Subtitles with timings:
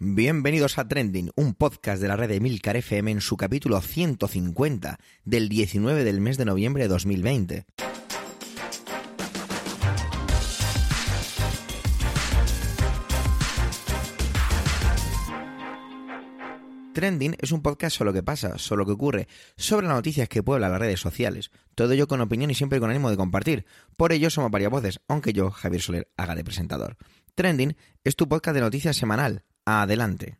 [0.00, 4.96] Bienvenidos a Trending, un podcast de la red de Milcar FM en su capítulo 150
[5.24, 7.66] del 19 del mes de noviembre de 2020.
[16.92, 19.26] Trending es un podcast sobre lo que pasa, sobre lo que ocurre,
[19.56, 21.50] sobre las noticias que pueblan las redes sociales.
[21.74, 23.66] Todo ello con opinión y siempre con ánimo de compartir.
[23.96, 26.96] Por ello somos varias voces, aunque yo, Javier Soler, haga de presentador.
[27.34, 30.38] Trending es tu podcast de noticias semanal, Adelante.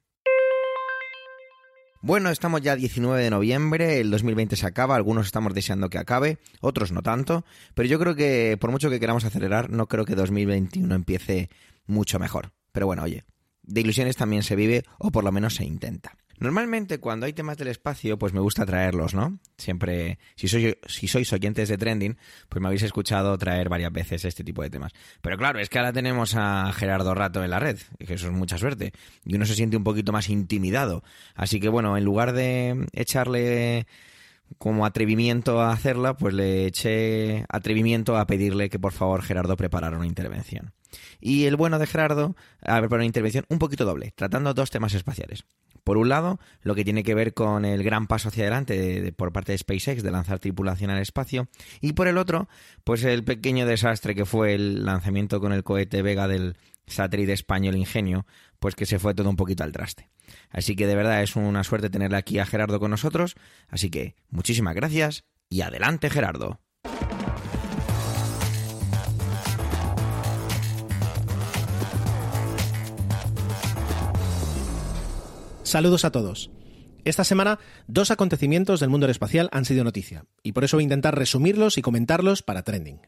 [2.00, 6.38] Bueno, estamos ya 19 de noviembre, el 2020 se acaba, algunos estamos deseando que acabe,
[6.62, 7.44] otros no tanto,
[7.74, 11.50] pero yo creo que por mucho que queramos acelerar, no creo que 2021 empiece
[11.86, 12.52] mucho mejor.
[12.72, 13.24] Pero bueno, oye,
[13.64, 16.16] de ilusiones también se vive, o por lo menos se intenta.
[16.40, 19.38] Normalmente cuando hay temas del espacio, pues me gusta traerlos, ¿no?
[19.56, 22.16] Siempre, si, soy, si sois oyentes de Trending,
[22.48, 24.92] pues me habéis escuchado traer varias veces este tipo de temas.
[25.20, 28.32] Pero claro, es que ahora tenemos a Gerardo Rato en la red, que eso es
[28.32, 28.92] mucha suerte,
[29.24, 31.02] y uno se siente un poquito más intimidado.
[31.34, 33.86] Así que bueno, en lugar de echarle
[34.56, 39.96] como atrevimiento a hacerla, pues le eché atrevimiento a pedirle que por favor Gerardo preparara
[39.96, 40.72] una intervención.
[41.20, 44.94] Y el bueno de Gerardo, a ver, una intervención un poquito doble, tratando dos temas
[44.94, 45.44] espaciales.
[45.88, 49.32] Por un lado, lo que tiene que ver con el gran paso hacia adelante por
[49.32, 51.48] parte de SpaceX de lanzar tripulación al espacio.
[51.80, 52.46] Y por el otro,
[52.84, 57.74] pues el pequeño desastre que fue el lanzamiento con el cohete Vega del satélite español
[57.74, 58.26] Ingenio,
[58.58, 60.10] pues que se fue todo un poquito al traste.
[60.50, 63.34] Así que de verdad es una suerte tenerle aquí a Gerardo con nosotros.
[63.68, 66.60] Así que muchísimas gracias y adelante Gerardo.
[75.68, 76.50] Saludos a todos.
[77.04, 80.84] Esta semana, dos acontecimientos del mundo aeroespacial han sido noticia, y por eso voy a
[80.84, 83.02] intentar resumirlos y comentarlos para Trending.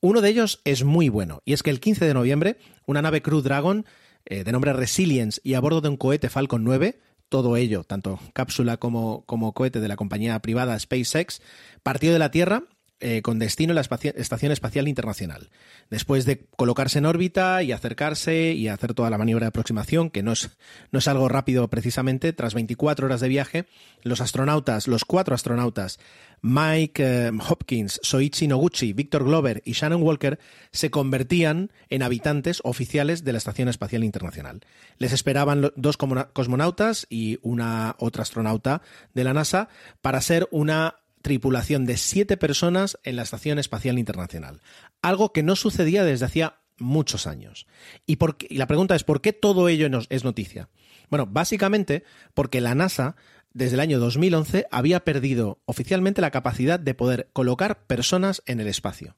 [0.00, 3.22] Uno de ellos es muy bueno, y es que el 15 de noviembre, una nave
[3.22, 3.86] Crew Dragon,
[4.24, 8.20] eh, de nombre Resilience y a bordo de un cohete Falcon 9, todo ello, tanto
[8.34, 11.42] cápsula como, como cohete de la compañía privada SpaceX,
[11.82, 12.66] partió de la Tierra
[13.00, 15.50] eh, con destino en la Estación Espacial Internacional.
[15.88, 20.22] Después de colocarse en órbita y acercarse y hacer toda la maniobra de aproximación, que
[20.22, 20.50] no es,
[20.92, 23.66] no es algo rápido precisamente, tras 24 horas de viaje,
[24.02, 25.98] los astronautas, los cuatro astronautas,
[26.42, 30.38] Mike eh, Hopkins, Soichi Noguchi, Victor Glover y Shannon Walker,
[30.72, 34.60] se convertían en habitantes oficiales de la Estación Espacial Internacional.
[34.98, 38.82] Les esperaban dos cosmonautas y una otra astronauta
[39.14, 39.68] de la NASA
[40.00, 44.60] para ser una tripulación de siete personas en la Estación Espacial Internacional.
[45.02, 47.66] Algo que no sucedía desde hacía muchos años.
[48.06, 48.18] Y,
[48.56, 50.68] la pregunta es, ¿por qué todo ello es noticia?
[51.10, 52.04] Bueno, básicamente
[52.34, 53.16] porque la NASA
[53.52, 58.68] desde el año 2011 había perdido oficialmente la capacidad de poder colocar personas en el
[58.68, 59.16] espacio.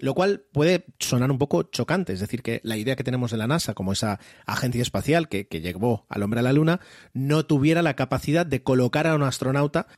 [0.00, 3.36] Lo cual puede sonar un poco chocante, es decir, que la idea que tenemos de
[3.36, 6.80] la NASA como esa agencia espacial que, que llevó al hombre a la Luna
[7.14, 9.88] no tuviera la capacidad de colocar a un astronauta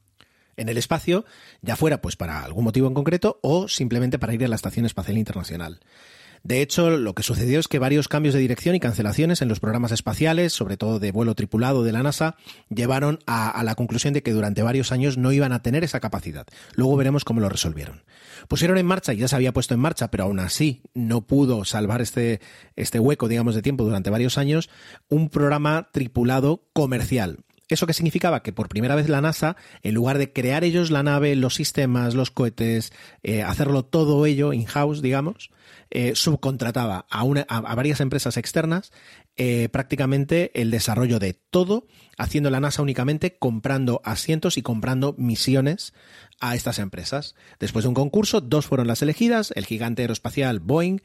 [0.60, 1.25] en el espacio,
[1.62, 4.87] ya fuera pues para algún motivo en concreto o simplemente para ir a la Estación
[4.87, 5.81] Espacial Internacional.
[6.43, 9.60] De hecho, lo que sucedió es que varios cambios de dirección y cancelaciones en los
[9.60, 12.37] programas espaciales, sobre todo de vuelo tripulado de la NASA,
[12.71, 16.47] llevaron a, la conclusión de que durante varios años no iban a tener esa capacidad.
[16.75, 18.04] Luego veremos cómo lo resolvieron.
[18.48, 22.00] Pusieron en marcha, ya se había puesto en marcha, pero aún así no pudo salvar
[22.00, 22.41] este,
[22.75, 24.71] este hueco, digamos, de tiempo durante varios años,
[25.09, 27.41] un programa tripulado comercial
[27.71, 28.43] ¿Eso qué significaba?
[28.43, 32.15] Que por primera vez la NASA, en lugar de crear ellos la nave, los sistemas,
[32.15, 32.93] los cohetes,
[33.23, 35.51] eh, hacerlo todo ello in-house, digamos,
[35.91, 38.93] eh, subcontrataba a, una, varias empresas externas
[39.37, 41.87] eh, prácticamente el desarrollo de todo,
[42.19, 45.95] haciendo la NASA únicamente comprando asientos y comprando misiones
[46.41, 47.35] a estas empresas.
[47.59, 51.01] Después de un concurso, dos fueron las elegidas, el gigante aeroespacial Boeing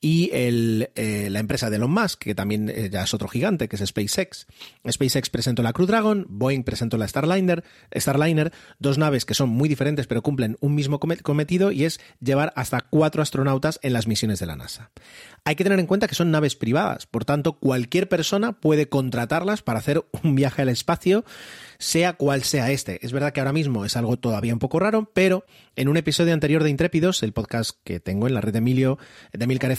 [0.00, 3.68] y el, eh, la empresa de Elon Musk, que también eh, ya es otro gigante,
[3.68, 4.46] que es SpaceX.
[4.88, 7.64] SpaceX presentó la Crew Dragon, Boeing presentó la Starliner,
[7.94, 12.52] Starliner, dos naves que son muy diferentes pero cumplen un mismo cometido y es llevar
[12.54, 14.90] hasta cuatro astronautas en las misiones de la NASA.
[15.44, 19.62] Hay que tener en cuenta que son naves privadas, por tanto cualquier persona puede contratarlas
[19.62, 21.24] para hacer un viaje al espacio
[21.78, 23.04] sea cual sea este.
[23.06, 25.44] Es verdad que ahora mismo es algo todavía un poco raro, pero
[25.76, 28.98] en un episodio anterior de Intrépidos, el podcast que tengo en la red de Emilio,
[29.32, 29.70] de Milcar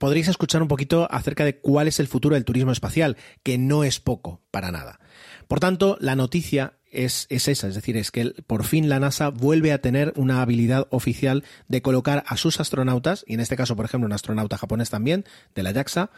[0.00, 3.84] Podréis escuchar un poquito acerca de cuál es el futuro del turismo espacial, que no
[3.84, 4.98] es poco, para nada.
[5.46, 9.28] Por tanto, la noticia es, es, esa, es decir, es que por fin la NASA
[9.28, 13.76] vuelve a tener una habilidad oficial de colocar a sus astronautas, y en este caso,
[13.76, 16.10] por ejemplo, un astronauta japonés también, de la JAXA,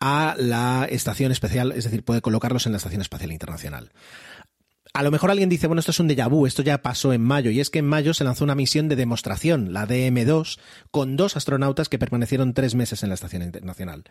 [0.00, 3.90] a la estación espacial, es decir, puede colocarlos en la Estación Espacial Internacional.
[4.94, 7.22] A lo mejor alguien dice, bueno, esto es un déjà vu, esto ya pasó en
[7.22, 10.58] mayo, y es que en mayo se lanzó una misión de demostración, la DM2,
[10.90, 14.04] con dos astronautas que permanecieron tres meses en la Estación Internacional.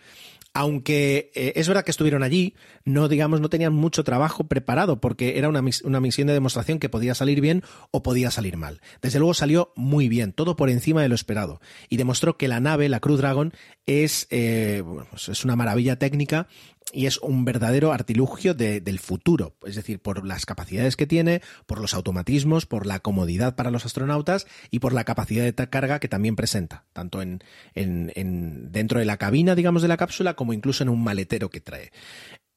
[0.54, 5.38] Aunque eh, es verdad que estuvieron allí, no, digamos, no tenían mucho trabajo preparado, porque
[5.38, 8.80] era una, una misión de demostración que podía salir bien o podía salir mal.
[9.02, 11.60] Desde luego salió muy bien, todo por encima de lo esperado,
[11.90, 13.54] y demostró que la nave, la Crew Dragon,
[13.86, 16.48] es, eh, pues es una maravilla técnica
[16.94, 21.80] y es un verdadero artilugio del futuro, es decir, por las capacidades que tiene, por
[21.80, 26.08] los automatismos, por la comodidad para los astronautas y por la capacidad de carga que
[26.08, 27.44] también presenta, tanto en,
[27.76, 31.62] en dentro de la cabina, digamos, de la cápsula, como incluso en un maletero que
[31.62, 31.92] trae.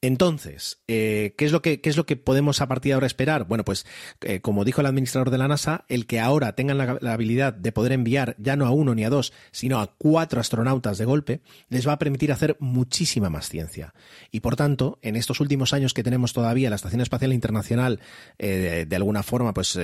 [0.02, 3.06] Entonces, eh, ¿qué, es lo que, ¿qué es lo que podemos a partir de ahora
[3.06, 3.44] esperar?
[3.44, 3.84] Bueno, pues
[4.22, 7.70] eh, como dijo el administrador de la NASA, el que ahora tengan la, habilidad de
[7.70, 11.42] poder enviar ya no a uno ni a dos, sino a cuatro astronautas de golpe,
[11.68, 13.92] les va a permitir hacer muchísima más ciencia.
[14.30, 18.00] Y por tanto, en estos últimos años que tenemos todavía la Estación Espacial Internacional,
[18.38, 19.78] eh, de, alguna forma, pues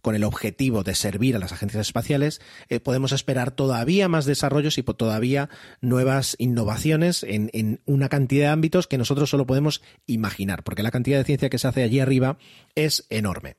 [0.00, 2.40] con el objetivo de servir a las agencias espaciales,
[2.82, 5.50] podemos esperar todavía más desarrollos y todavía
[5.82, 10.84] nuevas innovaciones en, en una cantidad de ámbitos que nosotros solo podemos podemos imaginar, porque
[10.84, 12.38] la cantidad de ciencia que se hace allí arriba
[12.76, 13.56] es enorme.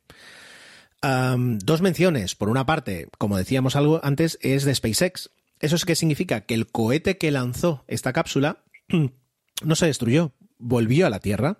[1.01, 2.35] dos menciones.
[2.35, 5.29] Por una parte, como decíamos algo antes, es de SpaceX.
[5.59, 6.41] ¿Eso es qué significa?
[6.41, 8.63] Que el cohete que lanzó esta cápsula
[9.63, 11.59] no se destruyó, volvió a la Tierra,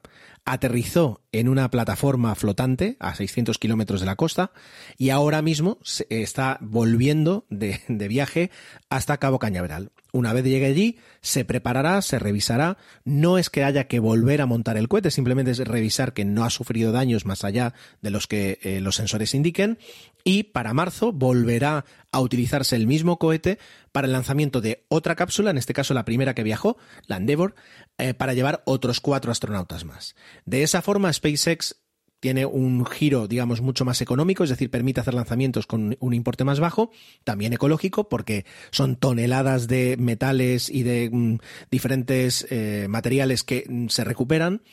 [0.52, 4.52] aterrizó en una plataforma flotante a 600 kilómetros de la costa
[4.98, 8.50] y ahora mismo se está volviendo de, viaje
[8.90, 9.92] hasta Cabo Cañaveral.
[10.12, 12.78] Una vez llegue allí, se preparará, se revisará.
[13.06, 16.44] No es que haya que volver a montar el cohete, simplemente es revisar que no
[16.44, 19.78] ha sufrido daños más allá de los que eh, los sensores indiquen.
[20.24, 23.60] Y para marzo volverá a utilizarse el mismo cohete
[23.92, 27.56] para el lanzamiento de otra cápsula, en este caso la primera que viajó, la Endeavour,
[27.98, 30.16] eh, para llevar otros cuatro astronautas más.
[30.50, 31.76] De esa forma, SpaceX
[32.20, 36.44] tiene un giro, digamos, mucho más económico, es decir, permite hacer lanzamientos con un importe
[36.44, 36.90] más bajo,
[37.24, 41.38] también ecológico, porque son toneladas de metales y de mm,
[41.70, 44.64] diferentes eh, materiales que mm, se recuperan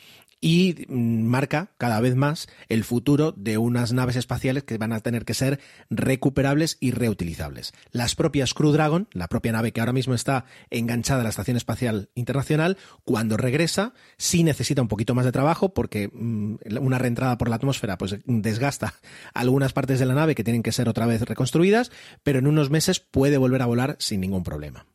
[0.40, 5.00] y mm, marca cada vez más el futuro de unas naves espaciales que van a
[5.00, 5.60] tener que ser
[5.90, 7.72] recuperables y reutilizables.
[7.90, 11.56] Las propias Crew Dragon, la propia nave que ahora mismo está enganchada a la Estación
[11.56, 17.38] Espacial Internacional, cuando regresa sí necesita un poquito más de trabajo porque mm, una reentrada
[17.38, 18.94] por la atmósfera pues desgasta
[19.34, 21.90] algunas partes de la nave que tienen que ser otra vez reconstruidas,
[22.22, 24.86] pero en unos meses puede volver a volar sin ningún problema.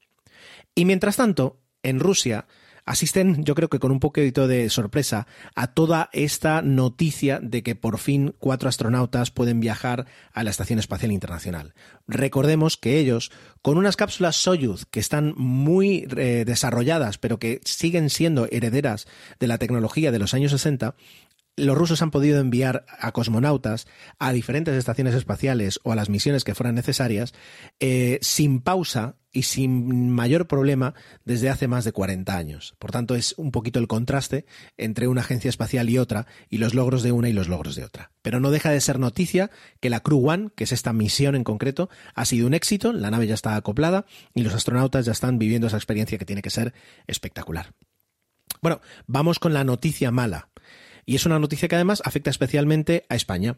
[0.76, 2.46] Y mientras tanto, en Rusia,
[2.92, 7.76] asisten, yo creo que con un poquito de sorpresa, a toda esta noticia de que
[7.76, 11.74] por fin cuatro astronautas pueden viajar a la Estación Espacial Internacional.
[12.08, 18.10] Recordemos que ellos, con unas cápsulas Soyuz que están muy eh, desarrolladas, pero que siguen
[18.10, 19.08] siendo herederas
[19.40, 20.96] de la tecnología de los años 60,
[21.56, 23.88] los rusos han podido enviar a cosmonautas
[24.20, 27.34] a diferentes estaciones espaciales o a las misiones que fueran necesarias
[27.80, 30.94] eh, sin pausa y sin mayor problema
[31.26, 32.76] desde hace más de 40 años.
[32.80, 34.46] Por tanto, es un poquito el contraste
[34.78, 37.86] entre una agencia espacial y otra y los logros de una y los logros de
[37.86, 38.12] otra.
[38.22, 39.50] Pero no deja de ser noticia
[39.80, 43.12] que la Crew One, que es esta misión en concreto, ha sido un éxito, la
[43.12, 46.50] nave ya está acoplada y los astronautas ya están viviendo esa experiencia que tiene que
[46.50, 46.74] ser
[47.08, 47.74] espectacular.
[48.62, 50.50] Bueno, vamos con la noticia mala.
[51.06, 53.58] Y es una noticia que además afecta especialmente a España.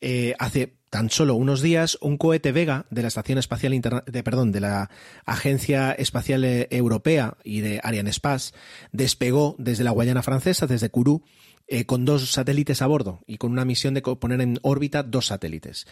[0.00, 4.52] Eh, hace tan solo unos días, un cohete Vega de la Estación Espacial de, perdón,
[4.52, 4.90] de la
[5.24, 8.52] Agencia Espacial eh, Europea y de Arianespace
[8.92, 11.22] despegó desde la Guayana Francesa, desde Kourou,
[11.66, 15.26] eh, con dos satélites a bordo y con una misión de poner en órbita dos
[15.26, 15.86] satélites.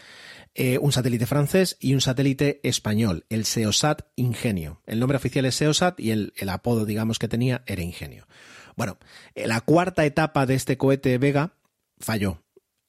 [0.81, 4.83] un satélite francés y un satélite español, el SEOSAT Ingenio.
[4.87, 8.29] El nombre oficial es SEOSAT y el apodo, digamos, que tenía era Ingenio.
[8.77, 8.99] Bueno,
[9.35, 11.55] la cuarta etapa de este cohete Vega
[11.99, 12.43] falló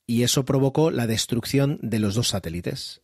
[0.05, 3.01] y eso provocó la destrucción de los dos satélites.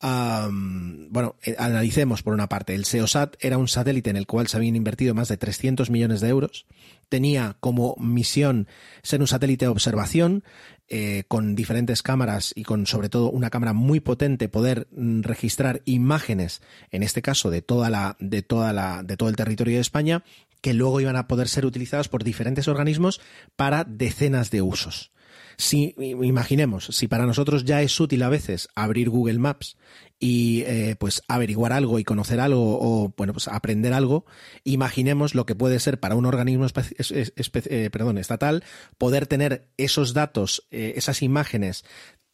[0.00, 2.74] bueno, eh, analicemos por una parte.
[2.74, 6.20] El SEOSAT era un satélite en el cual se habían invertido más de 300 millones
[6.20, 6.66] de euros.
[7.08, 8.68] Tenía como misión
[9.02, 10.44] ser un satélite de observación
[10.88, 15.80] eh, con diferentes cámaras y con sobre todo una cámara muy potente poder mm, registrar
[15.86, 16.60] imágenes,
[16.90, 20.24] en este caso de toda la, de toda la, de todo el territorio de España,
[20.60, 23.22] que luego iban a poder ser utilizados por diferentes organismos
[23.56, 25.13] para decenas de usos.
[25.56, 29.76] Si imaginemos, si para nosotros ya es útil a veces abrir Google Maps
[30.18, 34.24] y eh, pues averiguar algo y conocer algo o bueno pues aprender algo,
[34.64, 38.64] imaginemos lo que puede ser para un organismo eh, perdón, estatal
[38.98, 41.84] poder tener esos datos, eh, esas imágenes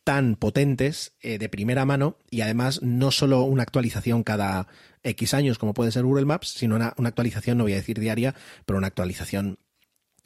[0.03, 4.67] tan potentes de primera mano y además no solo una actualización cada
[5.03, 8.35] X años como puede ser Google Maps, sino una, actualización, no voy a decir diaria,
[8.65, 9.59] pero una actualización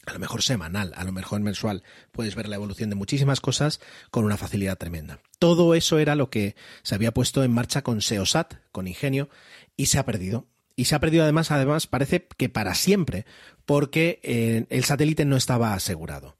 [0.06, 1.82] a lo mejor semanal, a lo mejor mensual,
[2.12, 3.80] puedes ver la evolución de muchísimas cosas
[4.10, 5.20] con una facilidad tremenda.
[5.38, 9.28] Todo eso era lo que se había puesto en marcha con SEOSAT, con Ingenio,
[9.76, 10.46] y se ha perdido.
[10.76, 13.26] Y se ha perdido además, además parece que para siempre,
[13.64, 16.36] porque eh, el satélite no estaba asegurado.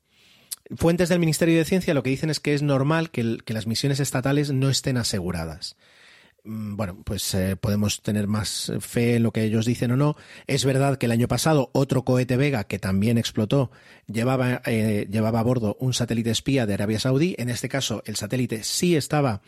[0.77, 4.01] Fuentes del Ministerio de Ciencia lo que dicen es que es normal que las misiones
[4.01, 5.77] estatales no estén aseguradas.
[6.45, 10.17] Mm, bueno, pues eh, podemos tener más fe en lo que ellos dicen o no.
[10.47, 13.71] Es verdad que el año pasado otro cohete Vega que también explotó
[14.07, 17.35] llevaba, eh, llevaba a bordo un satélite espía de Arabia Saudí.
[17.39, 19.41] En este caso, el satélite sí estaba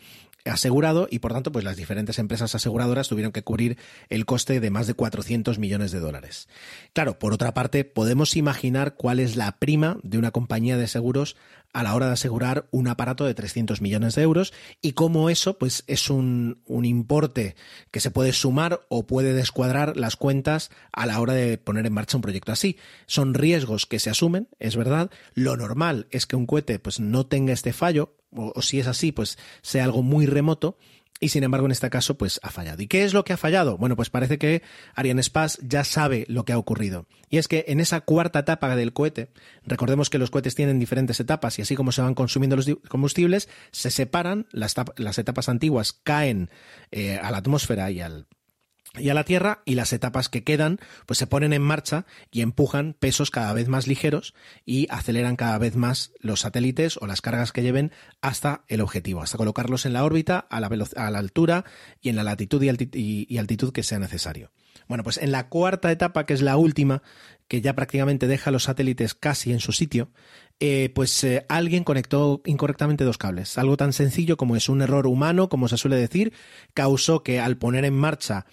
[0.45, 3.77] asegurado y por tanto pues las diferentes empresas aseguradoras tuvieron que cubrir
[4.09, 6.47] el coste de más de 400 millones de dólares.
[6.93, 11.35] Claro, por otra parte, podemos imaginar cuál es la prima de una compañía de seguros
[11.77, 15.59] a la hora de asegurar un aparato de 300 millones de euros y cómo eso
[15.59, 17.55] pues es un, un importe
[17.91, 21.93] que se puede sumar o puede descuadrar las cuentas a la hora de poner en
[21.93, 22.77] marcha un proyecto así.
[23.05, 25.11] Son riesgos que se asumen, es verdad.
[25.35, 29.11] Lo normal es que un cohete pues no tenga este fallo, o, si es así,
[29.11, 30.79] pues sea algo muy remoto.
[31.19, 32.81] Y sin embargo, en este caso, pues ha fallado.
[32.81, 33.77] ¿Y qué es lo que ha fallado?
[33.77, 34.61] Bueno, pues parece que
[34.93, 37.07] Ariane Space ya sabe lo que ha ocurrido.
[37.29, 39.31] Y es que en esa cuarta etapa del cohete,
[39.65, 43.49] recordemos que los cohetes tienen diferentes etapas y así como se van consumiendo los combustibles,
[43.71, 46.49] se separan, las, las etapas antiguas caen
[46.91, 48.27] eh, a la atmósfera y al,
[48.99, 52.41] y a la Tierra y las etapas que quedan pues se ponen en marcha y
[52.41, 54.33] empujan pesos cada vez más ligeros
[54.65, 59.21] y aceleran cada vez más los satélites o las cargas que lleven hasta el objetivo,
[59.21, 61.65] hasta colocarlos en la órbita a la, a la altura
[62.01, 64.51] y en la latitud y, altitud que sea necesario.
[64.87, 67.01] Bueno, pues en la cuarta etapa, que es la última,
[67.47, 70.11] que ya prácticamente deja los satélites casi en su sitio,
[70.59, 73.57] eh, pues eh, alguien conectó incorrectamente dos cables.
[73.57, 76.33] Algo tan sencillo como es un error humano, como se suele decir,
[76.73, 78.45] causó que al poner en marcha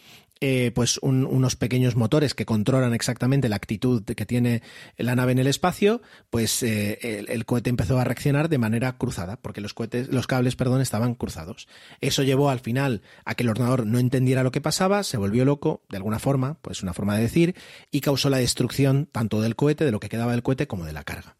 [0.46, 4.60] eh, pues unos pequeños motores que controlan exactamente la actitud que tiene
[4.98, 9.40] la nave en el espacio, pues eh, el, cohete empezó a reaccionar de manera cruzada,
[9.40, 11.66] porque los cohetes, los cables, perdón, estaban cruzados.
[12.02, 15.46] Eso llevó al final a que el ordenador no entendiera lo que pasaba, se volvió
[15.46, 17.54] loco, de alguna forma, pues una forma de decir,
[17.90, 20.92] y causó la destrucción tanto del cohete, de lo que quedaba del cohete, como de
[20.92, 21.38] la carga.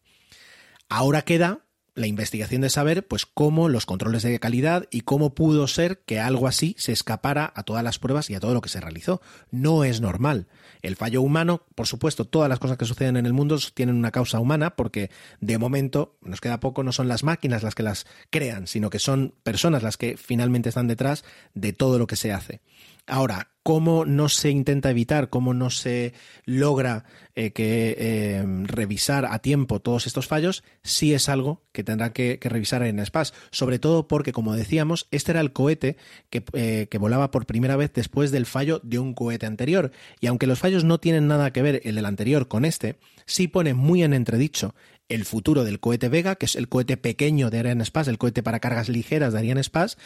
[0.89, 1.64] Ahora queda
[1.95, 6.19] la investigación de saber pues cómo los controles de calidad y cómo pudo ser que
[6.21, 9.21] algo así se escapara a todas las pruebas y a todo lo que se realizó.
[9.51, 10.49] No es normal.
[10.83, 14.11] El fallo humano, por supuesto, todas las cosas que suceden en el mundo tienen una
[14.11, 15.11] causa humana porque
[15.41, 18.99] de momento nos queda poco, no son las máquinas las que las crean, sino que
[18.99, 21.25] son personas las que finalmente están detrás
[21.55, 22.61] de todo lo que se hace.
[23.07, 26.15] Ahora, ¿cómo no se intenta evitar, cómo no se
[26.47, 30.65] logra eh, que eh, revisar a tiempo todos estos fallos?
[30.83, 35.33] Sí es algo que tendrá que, revisar en SPAS, sobre todo porque, como decíamos, este
[35.33, 35.99] era el cohete
[36.31, 39.91] que, eh, que, volaba por primera vez después del fallo de un cohete anterior.
[40.21, 43.49] Y aunque los fallos no tienen nada que ver el del anterior con este, sí
[43.49, 44.75] pone muy en entredicho
[45.09, 48.43] el futuro del cohete Vega, que es el cohete pequeño de Ariane Space, el cohete
[48.43, 49.97] para cargas ligeras de Ariane Space,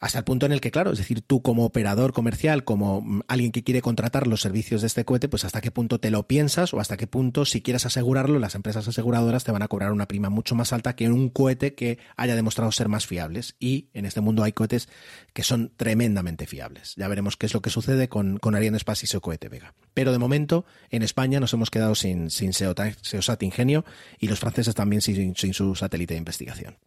[0.00, 3.20] hasta el punto en el que, claro, es decir, tú como operador comercial, como mm,
[3.28, 6.26] alguien que quiere contratar los servicios de este cohete, pues hasta qué punto te lo
[6.26, 9.92] piensas o hasta qué punto, si quieres asegurarlo, las empresas aseguradoras te van a cobrar
[9.92, 13.56] una prima mucho más alta que un cohete que haya demostrado ser más fiables.
[13.60, 14.88] Y en este mundo hay cohetes
[15.34, 16.94] que son tremendamente fiables.
[16.96, 19.74] Ya veremos qué es lo que sucede con, con Ariane Space y su cohete Vega.
[19.92, 23.84] Pero de momento, en España nos hemos quedado sin, sin SEOSAT Ingenio
[24.18, 26.78] y los franceses también sin su satélite de investigación.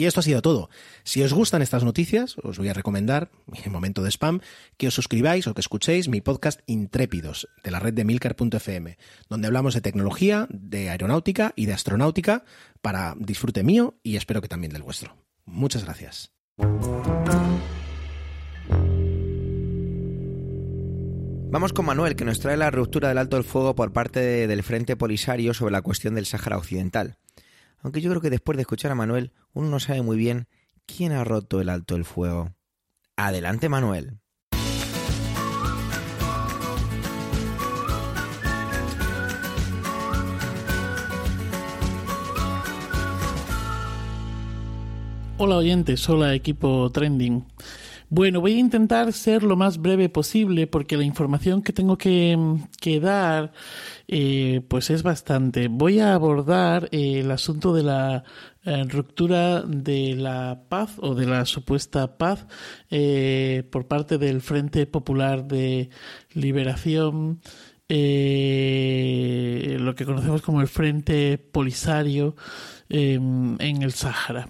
[0.00, 0.70] Y esto ha sido todo.
[1.04, 3.30] Si os gustan estas noticias, os voy a recomendar,
[3.64, 4.40] en momento de spam,
[4.78, 8.96] que os suscribáis o que escuchéis mi podcast Intrépidos, de la red de milcar.fm,
[9.28, 12.44] donde hablamos de tecnología, de aeronáutica y de astronáutica
[12.80, 15.18] para disfrute mío y espero que también del vuestro.
[15.44, 16.32] Muchas gracias.
[21.52, 24.62] Vamos con Manuel, que nos trae la ruptura del alto del fuego por parte del
[24.62, 27.18] Frente Polisario sobre la cuestión del Sáhara Occidental
[27.82, 30.46] aunque yo creo que después de escuchar a Manuel uno no sabe muy bien
[30.86, 32.54] quién ha roto el alto el fuego.
[33.16, 34.18] Adelante Manuel.
[45.42, 47.49] Hola oyentes, hola equipo trending.
[48.12, 52.36] Bueno, voy a intentar ser lo más breve posible porque la información que tengo que,
[53.00, 53.52] dar
[54.08, 55.68] eh, pues es bastante.
[55.68, 58.24] Voy a abordar eh, el asunto de la
[58.64, 62.48] eh, ruptura de la paz o de la supuesta paz
[63.70, 65.88] por parte del Frente Popular de
[66.32, 67.40] Liberación.
[67.88, 67.94] lo
[69.94, 72.34] que conocemos como el Frente Polisario
[72.88, 74.48] en el Sáhara.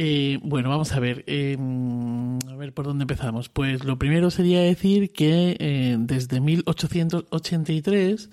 [0.00, 1.24] Eh, bueno, vamos a ver.
[1.26, 3.48] Em, a ver por dónde empezamos.
[3.48, 8.30] Pues lo primero sería decir que eh, desde 1883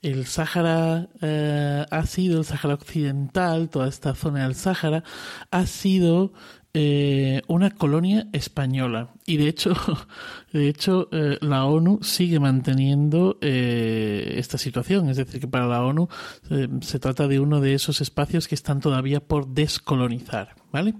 [0.00, 5.04] el Sáhara eh, ha sido, el Sáhara Occidental, toda esta zona del Sáhara,
[5.50, 6.32] ha sido
[6.74, 9.10] eh, una colonia española.
[9.24, 9.72] Y de hecho,
[10.52, 15.08] de hecho eh, la ONU sigue manteniendo esta situación.
[15.08, 16.08] Es decir, que para la ONU
[16.80, 20.54] se trata de uno de esos espacios que están todavía por descolonizar.
[20.72, 20.94] ¿Vale?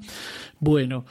[0.60, 1.04] Bueno.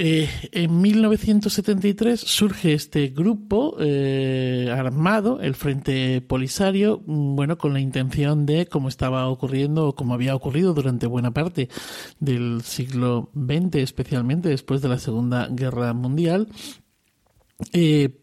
[0.00, 7.80] Eh, en 1973 surge este grupo eh, armado, el Frente Polisario, mm, bueno, con la
[7.80, 11.68] intención de, como estaba ocurriendo o como había ocurrido durante buena parte
[12.20, 16.46] del siglo XX, especialmente después de la Segunda Guerra Mundial,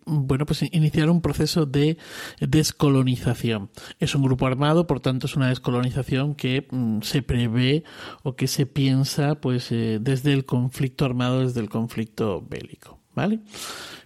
[0.06, 1.98] bueno, pues iniciar un proceso de
[2.40, 3.70] descolonización.
[4.00, 7.84] Es un grupo armado, por tanto es una descolonización que mm, se prevé
[8.24, 13.00] o que se piensa pues eh, desde el conflicto armado, desde el conflicto bélico.
[13.14, 13.40] ¿Vale?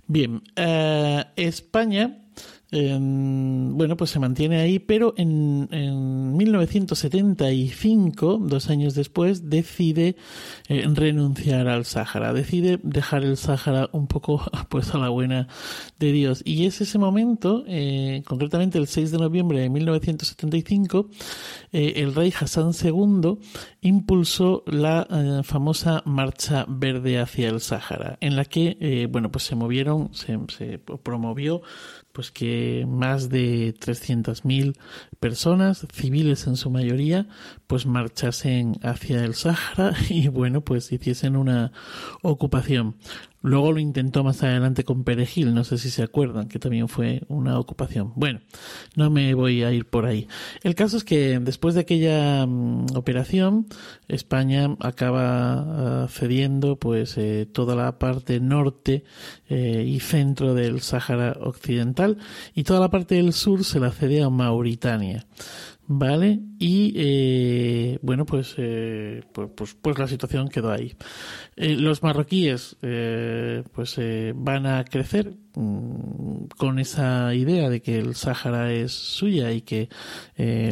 [0.08, 2.29] Bien, eh, España
[2.72, 10.16] bueno, pues se mantiene ahí, pero en, en 1975, dos años después, decide
[10.68, 15.48] eh, renunciar al Sáhara, decide dejar el Sáhara un poco pues a la buena
[15.98, 16.44] de Dios.
[16.46, 21.10] Y es ese momento, eh, concretamente el 6 de noviembre de 1975,
[21.72, 23.40] eh, el rey Hassan II
[23.82, 25.08] impulsó la
[25.44, 31.64] famosa Marcha Verde hacia el Sáhara, en la que, bueno, pues se movieron, se promovió
[32.20, 34.76] pues que más de 300.000
[35.20, 37.28] personas, civiles en su mayoría,
[37.68, 41.72] pues marchasen hacia el Sáhara y bueno, pues hiciesen una
[42.22, 42.96] ocupación.
[43.42, 47.22] Luego lo intentó más adelante con Perejil, no sé si se acuerdan, que también fue
[47.30, 48.12] una ocupación.
[48.16, 48.42] Bueno,
[48.98, 50.28] no me voy a ir por ahí.
[50.62, 53.68] El caso es que después de aquella mm, operación,
[54.10, 59.06] España acaba ah, cediendo pues eh, toda la parte norte
[59.48, 62.18] eh, y centro del Sáhara Occidental
[62.54, 65.09] y toda la parte del sur se la cede a Mauritania.
[65.92, 66.40] ¿Vale?
[66.60, 70.96] Y eh, bueno, pues, eh, pues, pues, pues, la situación quedó ahí.
[71.56, 72.78] Eh, los marroquíes
[73.74, 74.00] pues
[74.36, 79.90] van a crecer mm, con esa idea de que el Sáhara es suya y que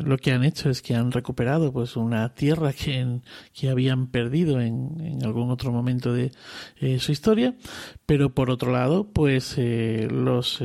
[0.05, 3.19] lo que han hecho es que han recuperado pues una tierra que,
[3.53, 6.31] que habían perdido en, en, algún otro momento de
[6.99, 7.55] su historia,
[8.05, 10.61] pero por otro lado pues los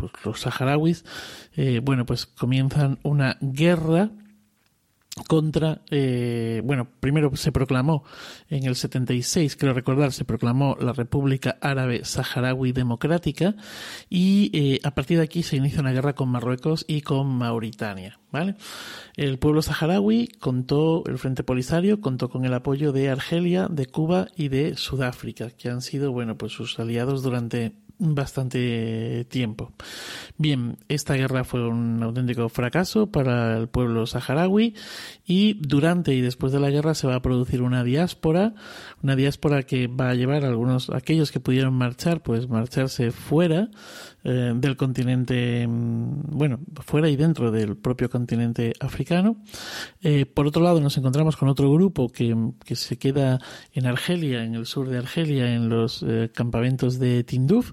[0.00, 1.04] pues, los saharauis,
[1.56, 4.10] eh, bueno, pues comienzan una guerra
[5.26, 8.04] contra, eh, bueno, primero se proclamó
[8.48, 13.56] en el 76, creo recordar, se proclamó la República Árabe Saharaui Democrática
[14.08, 18.20] y eh, a partir de aquí se inicia una guerra con Marruecos y con Mauritania,
[18.30, 18.54] ¿vale?
[19.16, 24.28] El pueblo saharaui contó, el Frente Polisario contó con el apoyo de Argelia, de Cuba
[24.36, 29.72] y de Sudáfrica, que han sido, bueno, pues sus aliados durante bastante tiempo.
[30.38, 34.74] Bien, esta guerra fue un auténtico fracaso para el pueblo saharaui
[35.26, 38.54] y durante y después de la guerra se va a producir una diáspora,
[39.02, 43.68] una diáspora que va a llevar a algunos, aquellos que pudieron marchar, pues marcharse fuera
[44.22, 49.36] eh, del continente, mm, bueno, fuera y dentro del propio continente africano.
[50.02, 53.40] Eh, por otro lado, nos encontramos con otro grupo que, que, se queda
[53.72, 57.72] en Argelia, en el sur de Argelia, en los eh, campamentos de Tinduf,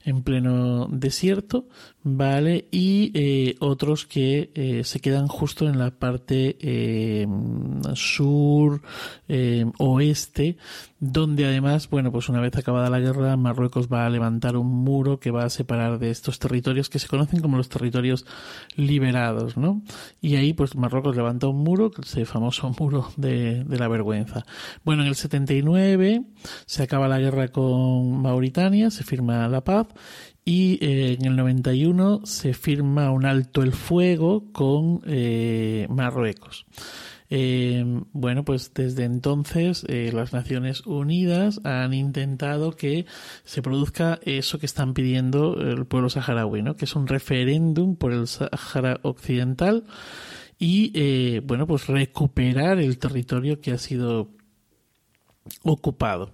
[0.05, 1.67] en pleno desierto,
[2.03, 2.67] ¿vale?
[2.71, 7.27] Y eh, otros que eh, se quedan justo en la parte eh,
[7.93, 8.81] sur,
[9.77, 10.57] oeste,
[10.99, 15.19] donde además, bueno, pues una vez acabada la guerra, Marruecos va a levantar un muro
[15.19, 18.25] que va a separar de estos territorios que se conocen como los territorios
[18.75, 19.81] liberados, ¿no?
[20.21, 24.45] Y ahí, pues Marruecos levanta un muro, ese famoso muro de, de la vergüenza.
[24.83, 26.23] Bueno, en el 79
[26.65, 29.87] se acaba la guerra con Mauritania, se firma la paz
[30.43, 36.65] y eh, en el 91 se firma un alto el fuego con eh, Marruecos.
[37.29, 43.05] Eh, bueno, pues desde entonces las Naciones Unidas han intentado que
[43.45, 46.75] se produzca eso que están pidiendo el pueblo saharaui, ¿no?
[46.75, 49.85] que es un referéndum por el Sahara Occidental
[50.59, 54.29] y, bueno, pues recuperar el territorio que ha sido
[55.63, 56.33] ocupado.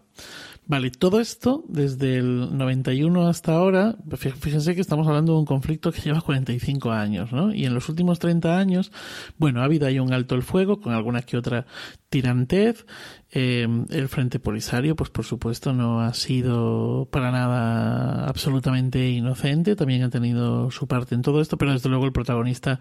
[0.69, 5.93] Vale, todo esto desde el 91 hasta ahora, fíjense que estamos hablando de un conflicto
[5.93, 7.53] que lleva 45 años, ¿no?
[7.53, 8.91] Y en los últimos 30 años,
[9.37, 11.65] bueno, ha habido ahí un alto el fuego con alguna que otra
[12.09, 12.85] tirantez.
[13.31, 20.03] Eh, el Frente Polisario, pues por supuesto, no ha sido para nada absolutamente inocente, también
[20.03, 22.79] ha tenido su parte en todo esto, pero desde luego el protagonista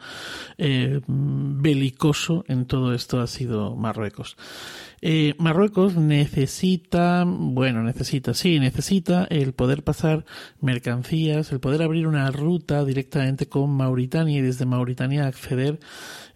[0.58, 4.36] eh, belicoso en todo esto ha sido Marruecos.
[5.08, 10.24] Eh, Marruecos necesita bueno, necesita, sí, necesita el poder pasar
[10.60, 15.78] mercancías, el poder abrir una ruta directamente con Mauritania y desde Mauritania acceder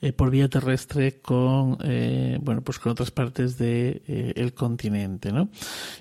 [0.03, 5.51] eh, por vía terrestre con eh, bueno pues con otras partes de eh, continente no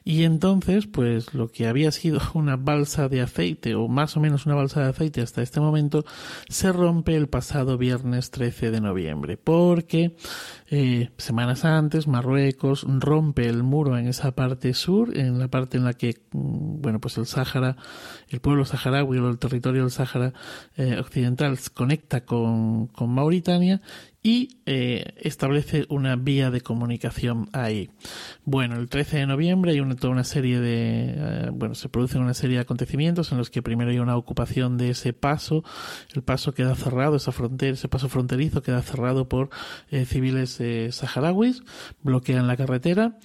[0.05, 4.45] y entonces pues lo que había sido una balsa de aceite o más o menos
[4.45, 6.05] una balsa de aceite hasta este momento
[6.47, 10.15] se rompe el pasado viernes 13 de noviembre porque
[11.17, 12.58] semanas antes Marruecos
[12.99, 16.99] rompe el muro en esa parte sur en la parte en la que mm, bueno
[16.99, 17.77] pues el Sáhara
[18.29, 20.33] el pueblo saharaui o el territorio del Sáhara
[20.99, 23.81] occidental se conecta con, con Mauritania
[24.21, 27.89] y eh, establece una vía de comunicación ahí.
[28.43, 32.21] Bueno, el 13 de noviembre hay una, toda una serie de, eh, bueno, se producen
[32.21, 35.63] una serie de acontecimientos en los que primero hay una ocupación de ese paso,
[36.13, 39.49] el paso queda cerrado, esa frontera, ese paso fronterizo queda cerrado por
[39.89, 41.63] eh, civiles saharauis,
[42.03, 43.17] bloquean la carretera,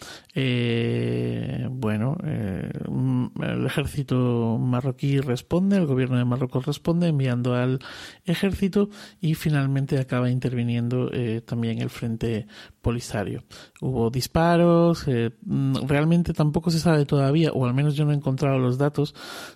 [1.70, 7.80] bueno, el ejército marroquí responde, el gobierno de Marruecos responde enviando al
[8.24, 12.47] ejército y finalmente acaba interviniendo eh, también el frente
[12.81, 13.44] polisario.
[13.81, 18.14] Hubo disparos, eh, mm, realmente tampoco se sabe todavía, o al menos yo no he
[18.16, 19.14] encontrado los datos,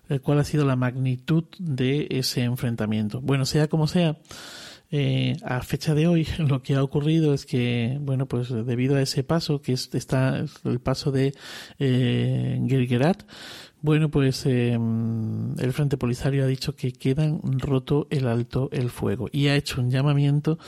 [0.09, 3.21] de cuál ha sido la magnitud de ese enfrentamiento.
[3.21, 4.17] Bueno, sea como sea,
[4.91, 9.03] eh, a fecha de hoy lo que ha ocurrido es que, bueno, pues debido a
[9.03, 11.35] ese paso, que es, está el paso de
[11.79, 13.25] eh, Gergerat,
[13.81, 19.29] bueno, pues em, el Frente Polisario ha dicho que quedan roto el alto el fuego
[19.33, 20.59] y ha hecho un llamamiento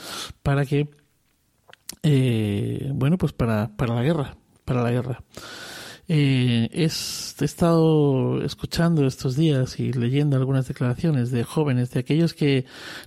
[0.43, 0.89] para que,
[2.03, 5.23] eh, bueno, pues para, para la guerra, para la guerra.
[6.13, 12.65] Eh, he estado escuchando estos días y leyendo algunas declaraciones de jóvenes, de aquellos que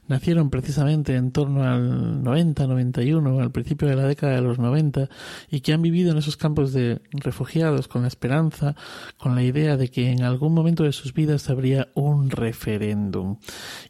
[0.08, 5.10] nacieron precisamente en torno al 90, 91, al principio de la década de los 90,
[5.50, 8.74] y que han vivido en esos campos de refugiados con la esperanza,
[9.18, 13.36] con la idea de que en algún momento de sus vidas habría un referéndum.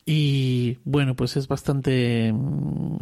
[0.04, 2.96] Y bueno, pues es bastante mm,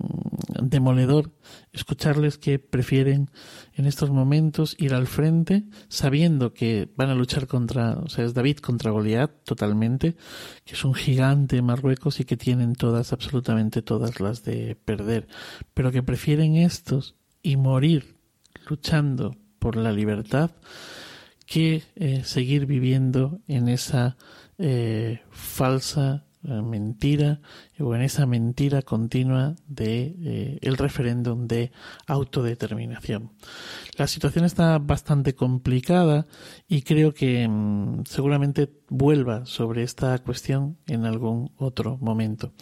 [0.60, 1.30] demoledor
[1.72, 3.30] escucharles que prefieren
[3.74, 8.34] en estos momentos ir al frente sabiendo que van a luchar contra, o sea, es
[8.34, 10.16] David contra Goliat totalmente,
[10.64, 15.28] que es un gigante Marruecos y que tienen todas, absolutamente todas las de perder,
[15.74, 18.16] pero que prefieren estos y morir
[18.68, 20.50] luchando por la libertad
[21.46, 24.16] que eh, seguir viviendo en esa
[24.58, 27.40] eh, falsa mentira
[27.78, 31.72] o en esa mentira continua de eh, el referéndum de
[32.06, 33.32] autodeterminación.
[33.96, 36.26] La situación está bastante complicada
[36.68, 42.52] y creo que mm, seguramente vuelva sobre esta cuestión en algún otro momento,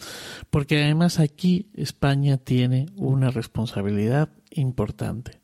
[0.49, 5.41] porque además aquí España tiene una responsabilidad importante.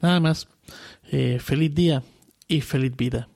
[0.00, 0.48] Nada más,
[1.10, 2.02] eh, feliz día
[2.48, 3.28] y feliz vida.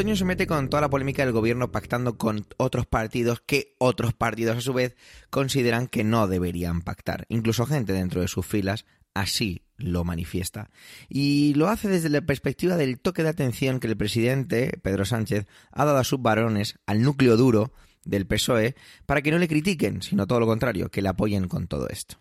[0.00, 4.14] Antonio se mete con toda la polémica del gobierno pactando con otros partidos que otros
[4.14, 4.96] partidos a su vez
[5.28, 7.26] consideran que no deberían pactar.
[7.28, 10.70] Incluso gente dentro de sus filas así lo manifiesta.
[11.10, 15.46] Y lo hace desde la perspectiva del toque de atención que el presidente, Pedro Sánchez,
[15.70, 20.00] ha dado a sus varones, al núcleo duro del PSOE, para que no le critiquen,
[20.00, 22.16] sino todo lo contrario, que le apoyen con todo esto.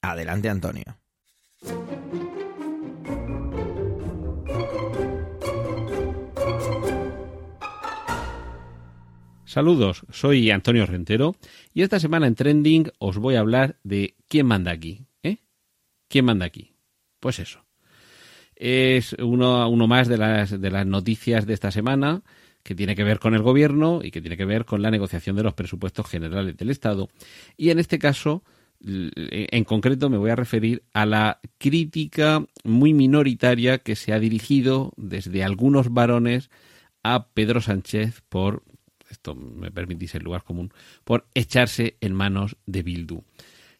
[0.00, 0.96] Adelante, Antonio.
[9.58, 11.34] Saludos, soy Antonio Rentero
[11.74, 15.00] y esta semana en Trending os voy a hablar de quién manda aquí.
[15.24, 15.38] ¿Eh?
[16.06, 16.74] ¿Quién manda aquí?
[17.18, 17.64] Pues eso.
[18.54, 22.22] Es uno, más de las noticias de esta semana
[22.62, 25.34] que tiene que ver con el gobierno y que tiene que ver con la negociación
[25.34, 27.08] de los presupuestos generales del Estado.
[27.56, 28.44] Y en este caso,
[28.80, 34.92] en concreto, me voy a referir a la crítica muy minoritaria que se ha dirigido
[34.96, 36.48] desde algunos varones
[37.02, 38.62] a Pedro Sánchez por
[39.10, 40.72] esto me permitís el lugar común,
[41.04, 43.22] por echarse en manos de Bildu.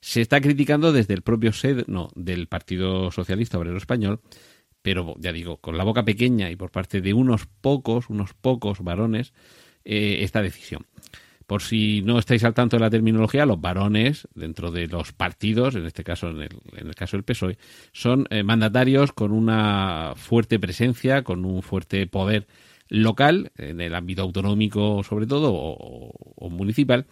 [0.01, 4.21] Se está criticando desde el propio seno del Partido Socialista Obrero Español,
[4.83, 8.81] pero ya digo, con la boca pequeña y por parte de unos pocos, unos pocos
[8.81, 9.33] varones,
[9.85, 10.87] eh, esta decisión.
[11.47, 15.75] Por si no estáis al tanto de la terminología, los varones dentro de los partidos,
[15.75, 17.57] en este caso en el, caso del PSOE,
[17.93, 22.47] son eh, mandatarios con una fuerte presencia, con un fuerte poder
[22.89, 27.07] local, en el ámbito autonómico sobre todo, o, municipal,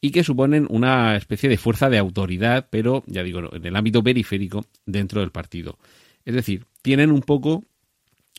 [0.00, 4.02] y que suponen una especie de fuerza de autoridad, pero ya digo, en el ámbito
[4.02, 5.78] periférico dentro del partido.
[6.24, 7.64] Es decir, tienen un poco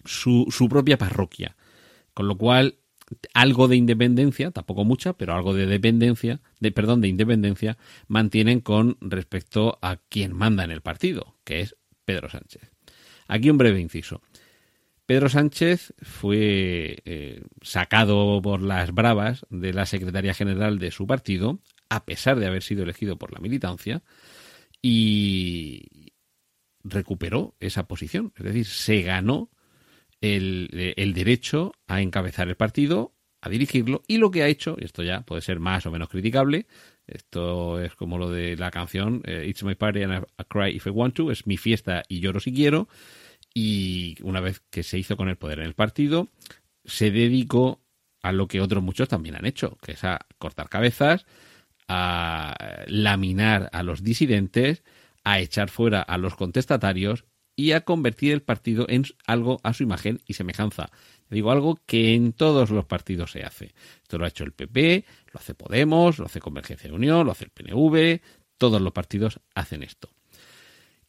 [0.05, 1.55] su, su propia parroquia,
[2.13, 2.75] con lo cual
[3.33, 7.77] algo de independencia, tampoco mucha, pero algo de dependencia, de perdón, de independencia
[8.07, 11.75] mantienen con respecto a quien manda en el partido, que es
[12.05, 12.71] Pedro Sánchez.
[13.27, 14.21] Aquí un breve inciso.
[15.11, 21.59] Pedro Sánchez fue eh, sacado por las bravas de la secretaria general de su partido,
[21.89, 24.03] a pesar de haber sido elegido por la militancia,
[24.81, 26.13] y
[26.81, 28.31] recuperó esa posición.
[28.37, 29.49] Es decir, se ganó
[30.21, 34.85] el, el derecho a encabezar el partido, a dirigirlo, y lo que ha hecho, y
[34.85, 36.67] esto ya puede ser más o menos criticable,
[37.05, 40.87] esto es como lo de la canción eh, It's my party and I cry if
[40.87, 42.87] I want to, es mi fiesta y lloro si quiero,
[43.53, 46.29] y una vez que se hizo con el poder en el partido,
[46.85, 47.81] se dedicó
[48.21, 51.25] a lo que otros muchos también han hecho, que es a cortar cabezas,
[51.87, 54.83] a laminar a los disidentes,
[55.23, 59.83] a echar fuera a los contestatarios y a convertir el partido en algo a su
[59.83, 60.89] imagen y semejanza.
[61.29, 63.73] Digo algo que en todos los partidos se hace.
[64.01, 67.31] Esto lo ha hecho el PP, lo hace Podemos, lo hace Convergencia de Unión, lo
[67.31, 68.21] hace el PNV,
[68.57, 70.11] todos los partidos hacen esto.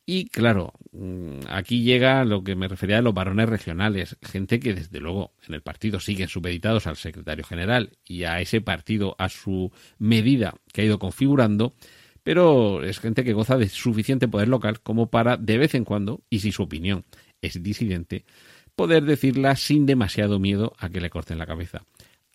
[0.05, 4.75] Y claro, mm, aquí llega lo que me refería a los varones regionales, gente que
[4.75, 9.29] desde luego en el partido siguen supeditados al secretario general y a ese partido a
[9.29, 11.75] su medida que ha ido configurando,
[12.25, 16.23] pero es gente que goza de suficiente poder local como para de vez en cuando,
[16.29, 17.05] y si su opinión
[17.41, 18.25] es disidente,
[18.75, 21.85] poder decirla sin demasiado miedo a que le corten la cabeza.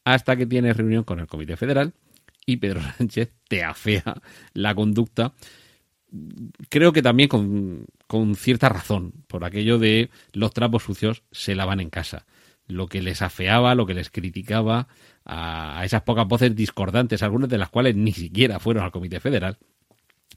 [0.06, 1.94] Hasta que tiene reunión con el Comité Federal
[2.46, 4.22] y Pedro Sánchez te afea
[4.54, 5.34] la conducta
[6.70, 11.90] creo que también con, cierta razón, por aquello de los trapos sucios se lavan en
[11.90, 12.26] casa.
[12.68, 14.88] Lo que les afeaba, lo que les criticaba
[15.26, 19.58] a, esas pocas voces discordantes, algunas de las cuales ni siquiera fueron al Comité Federal,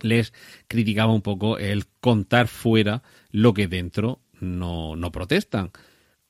[0.00, 0.32] les
[0.68, 5.72] criticaba un poco el contar fuera lo que dentro no, no protestan.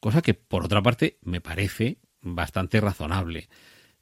[0.01, 3.49] Cosa que, por otra parte, me parece bastante razonable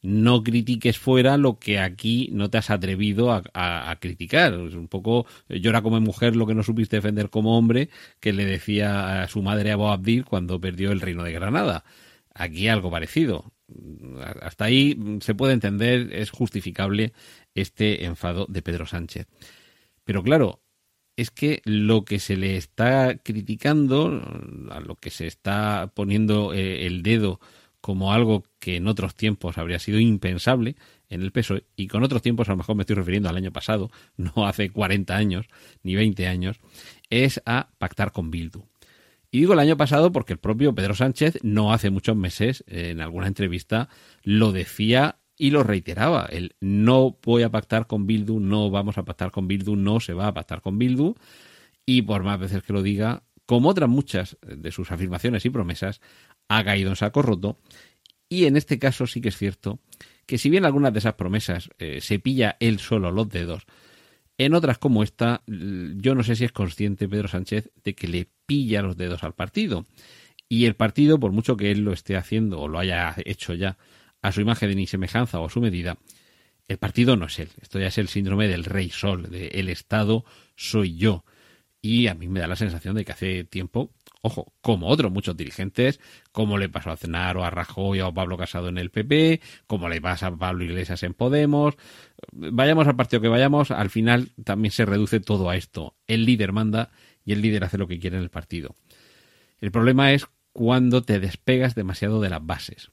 [0.03, 4.55] no critiques fuera lo que aquí no te has atrevido a, criticar.
[4.55, 8.45] Es un poco llora como mujer lo que no supiste defender como hombre que le
[8.45, 11.85] decía a su madre Abu Abdil cuando perdió el reino de Granada.
[12.35, 13.53] Aquí algo parecido.
[14.41, 17.13] Hasta ahí se puede entender, es justificable
[17.55, 19.27] este enfado de Pedro Sánchez.
[20.05, 20.63] Pero claro,
[21.17, 24.23] es que lo que se le está criticando,
[24.71, 27.41] a lo que se está poniendo eh, el dedo
[27.89, 30.77] como algo que en otros tiempos habría sido impensable
[31.09, 33.51] en el peso y con otros tiempos a lo mejor me estoy refiriendo al año
[33.51, 35.47] pasado, no hace 40 años
[35.83, 36.61] ni 20 años,
[37.09, 38.67] es a pactar con Bildu.
[39.31, 43.01] Y digo el año pasado porque el propio Pedro Sánchez no hace muchos meses en
[43.01, 43.89] alguna entrevista
[44.23, 49.07] lo decía y lo reiteraba, el no voy a pactar con Bildu, no vamos a
[49.07, 51.15] pactar con Bildu, no se va a pactar con Bildu
[51.87, 56.03] y por más veces que lo diga, como otras muchas de sus afirmaciones y promesas,
[56.49, 57.59] ha caído en saco roto.
[58.29, 59.79] Y en este caso sí que es cierto
[60.27, 63.65] que si bien algunas de esas promesas eh, se pilla él solo los dedos,
[64.37, 68.29] en otras como esta, yo no sé si es consciente Pedro Sánchez de que le
[68.47, 69.87] pilla los dedos al partido.
[70.49, 73.79] Y el partido, por mucho que él lo esté haciendo o lo haya hecho ya
[74.23, 75.99] a su imagen ni semejanza o a su medida,
[76.69, 77.49] el partido no es él.
[77.61, 81.25] Esto ya es el síndrome del rey sol, de el Estado soy yo.
[81.81, 85.37] Y a mí me da la sensación de que hace tiempo ojo, como otros muchos
[85.37, 86.01] dirigentes,
[86.33, 89.41] como le pasó a Cenar o a Rajoy o a Pablo Casado en el PP,
[89.67, 91.75] como le pasa a Pablo Iglesias en Podemos.
[92.33, 95.95] Vayamos al partido que vayamos, al final también se reduce todo a esto.
[96.07, 96.91] El líder manda
[97.25, 98.75] y el líder hace lo que quiere en el partido.
[99.61, 102.91] El problema es cuando te despegas demasiado de las bases.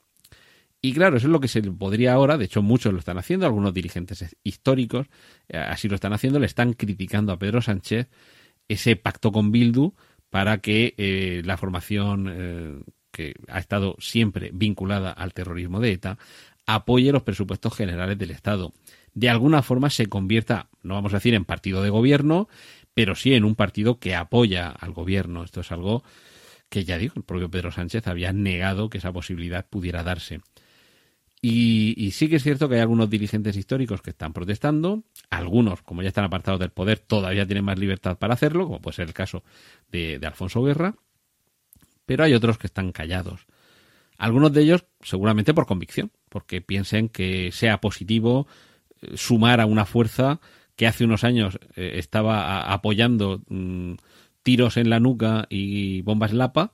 [0.82, 3.48] Y claro, eso es lo que se podría ahora, de hecho muchos lo están haciendo,
[3.48, 5.08] algunos dirigentes históricos
[5.48, 8.08] eh, así lo están haciendo, le están criticando a Pedro Sánchez
[8.68, 9.96] ese pacto con Bildu
[10.36, 16.18] para que eh, la formación eh, que ha estado siempre vinculada al terrorismo de ETA
[16.66, 18.74] apoye los presupuestos generales del Estado.
[19.14, 22.50] De alguna forma se convierta, no vamos a decir en partido de gobierno,
[22.94, 25.42] pero sí en un partido que apoya al gobierno.
[25.42, 26.04] Esto es algo
[26.68, 30.42] que ya digo, el propio Pedro Sánchez había negado que esa posibilidad pudiera darse.
[31.48, 36.02] Y, sí que es cierto que hay algunos dirigentes históricos que están protestando, algunos, como
[36.02, 39.14] ya están apartados del poder, todavía tienen más libertad para hacerlo, como puede ser el
[39.14, 39.44] caso
[39.92, 40.96] de, Alfonso Guerra,
[42.08, 43.46] pero hay otros que están callados.
[44.18, 48.48] Algunos de ellos seguramente por convicción, porque piensen que sea positivo
[49.04, 50.40] eh, sumar a una fuerza
[50.76, 53.94] que hace unos años eh, estaba apoyando mm,
[54.42, 56.74] tiros en la nuca y bombas Lapa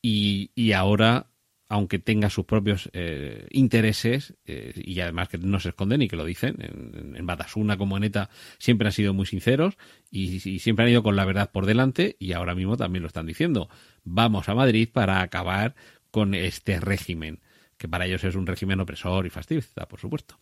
[0.00, 1.29] y, y ahora
[1.70, 6.16] aunque tenga sus propios eh, intereses, eh, y además que no se esconden y que
[6.16, 8.28] lo dicen, en, Batasuna como en ETA
[8.58, 9.78] siempre han sido muy sinceros
[10.10, 13.24] y, siempre han ido con la verdad por delante y ahora mismo también lo están
[13.24, 13.68] diciendo.
[14.02, 15.76] Vamos a Madrid para acabar
[16.10, 17.38] con este régimen
[17.78, 20.36] que para ellos es un régimen opresor y fascista, por supuesto.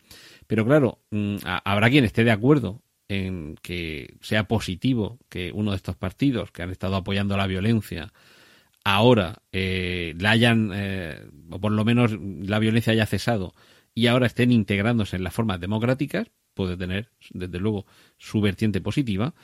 [0.47, 5.77] Pero claro, mm, habrá quien esté de acuerdo en que sea positivo que uno de
[5.77, 8.15] estos partidos que han estado apoyando la violencia
[8.95, 11.21] ahora eh, la hayan, eh,
[11.51, 13.55] o por lo menos la violencia haya cesado
[13.95, 17.85] y ahora estén integrándose en las formas democráticas, puede tener, desde luego,
[18.17, 19.35] su vertiente positiva,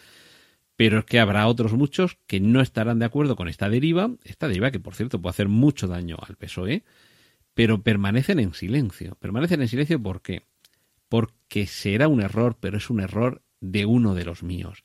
[0.76, 4.48] pero es que habrá otros muchos que no estarán de acuerdo con esta deriva, esta
[4.48, 6.82] deriva que, por cierto, puede hacer mucho daño al PSOE,
[7.52, 9.16] pero permanecen en silencio.
[9.20, 10.42] Permanecen en silencio ¿por qué?
[11.08, 14.82] Porque será un error, pero es un error de uno de los míos.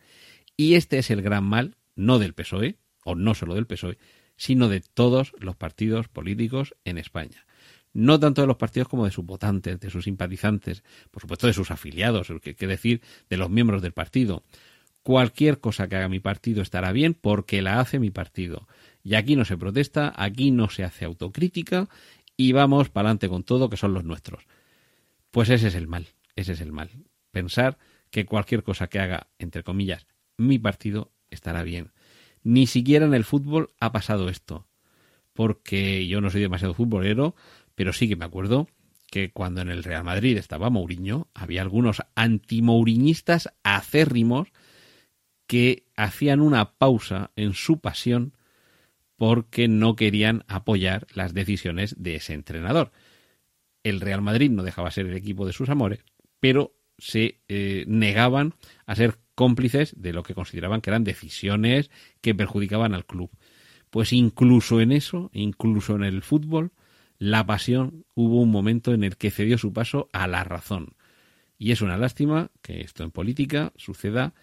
[0.58, 3.98] Y este es el gran mal, no del PSOE, o no solo del PSOE,
[4.40, 7.46] sino de todos los partidos políticos en España.
[7.92, 11.54] No tanto de los partidos como de sus votantes, de sus simpatizantes, por supuesto de
[11.54, 14.44] sus afiliados, que, decir de los miembros del partido.
[15.04, 18.66] Cualquier cosa que haga mi partido estará bien porque la hace mi partido.
[19.04, 21.90] Y aquí no se protesta, aquí no se hace autocrítica
[22.38, 24.46] y vamos para adelante con todo que son los nuestros.
[25.32, 26.92] Pues ese es el mal, ese es el mal.
[27.32, 27.78] Pensar
[28.10, 31.92] que cualquier cosa que haga, entre comillas, mi partido estará bien.
[32.50, 34.66] Ni siquiera en el fútbol ha pasado esto.
[35.34, 37.36] Porque yo no soy demasiado futbolero,
[37.76, 38.68] pero sí que me acuerdo
[39.12, 44.48] que cuando en el Real Madrid estaba Mourinho, había algunos antimouriñistas acérrimos
[45.46, 48.34] que hacían una pausa en su pasión
[49.16, 52.92] porque no querían apoyar las decisiones de ese entrenador.
[53.84, 56.04] El Real Madrid no dejaba ser el equipo de sus amores,
[56.40, 58.56] pero se eh, negaban
[58.88, 63.32] a ser cómplices de lo que consideraban que eran decisiones que perjudicaban al club.
[63.90, 66.74] Pues incluso en eso, incluso en el fútbol,
[67.20, 70.90] la pasión hubo un momento en el que cedió su paso a la razón.
[71.58, 74.34] Y es una lástima que esto en política suceda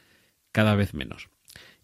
[0.51, 1.29] cada vez menos.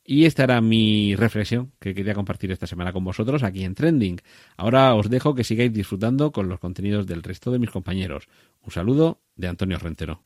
[0.06, 4.22] Y esta era mi reflexión que quería compartir esta semana con vosotros aquí en Trending.
[4.56, 8.26] Ahora os dejo que sigáis disfrutando con los contenidos del resto de mis compañeros.
[8.62, 10.22] Un saludo de Antonio Rentero.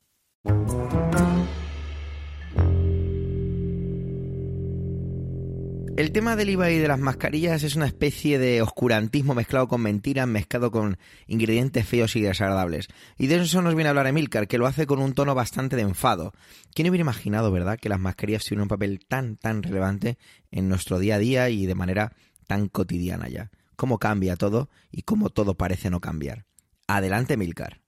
[5.96, 9.80] El tema del IVA y de las mascarillas es una especie de oscurantismo mezclado con
[9.80, 12.88] mentiras, mezclado con ingredientes feos y desagradables.
[13.16, 15.74] Y de eso nos viene a hablar Emilcar, que lo hace con un tono bastante
[15.74, 16.35] de enfado.
[16.74, 20.18] ¿Quién hubiera imaginado, verdad, que las mascarillas tuvieran un papel tan, tan relevante
[20.50, 22.12] en nuestro día a día y de manera
[22.46, 23.50] tan cotidiana ya?
[23.74, 26.44] ¿Cómo cambia todo y cómo todo parece no cambiar?
[26.87, 27.86] Adelante, Emilcar.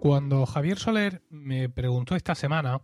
[0.00, 2.80] Cuando Javier Soler me preguntó esta semana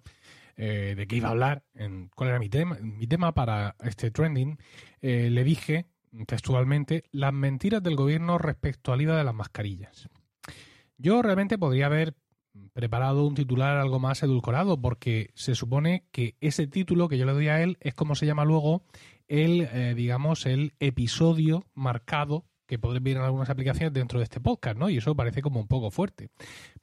[0.55, 4.11] eh, de qué iba a hablar, en, cuál era mi tema, mi tema para este
[4.11, 4.59] trending,
[5.01, 5.87] eh, le dije
[6.27, 10.11] textualmente las mentiras del gobierno respecto al IVA de las mascarillas.
[10.99, 12.15] Yo realmente podría haber
[12.75, 17.33] preparado un titular algo más edulcorado porque se supone que ese título que yo le
[17.33, 18.83] doy a él es como se llama luego
[19.27, 24.41] el, eh, digamos, el episodio marcado que podréis ver en algunas aplicaciones dentro de este
[24.41, 24.91] podcast, ¿no?
[24.91, 26.31] Y eso parece como un poco fuerte.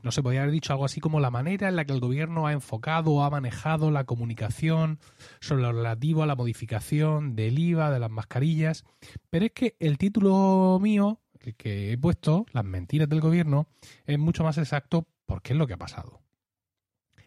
[0.02, 2.48] No se podría haber dicho algo así como la manera en la que el gobierno
[2.48, 5.00] ha enfocado o ha manejado la comunicación
[5.40, 8.86] sobre lo relativo a la modificación del IVA, de las mascarillas.
[9.30, 13.68] Pero es que el título mío, el que he puesto, Las mentiras del gobierno,
[14.06, 16.22] es mucho más exacto porque es lo que ha pasado.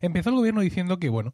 [0.00, 1.32] Empezó el gobierno diciendo que, bueno,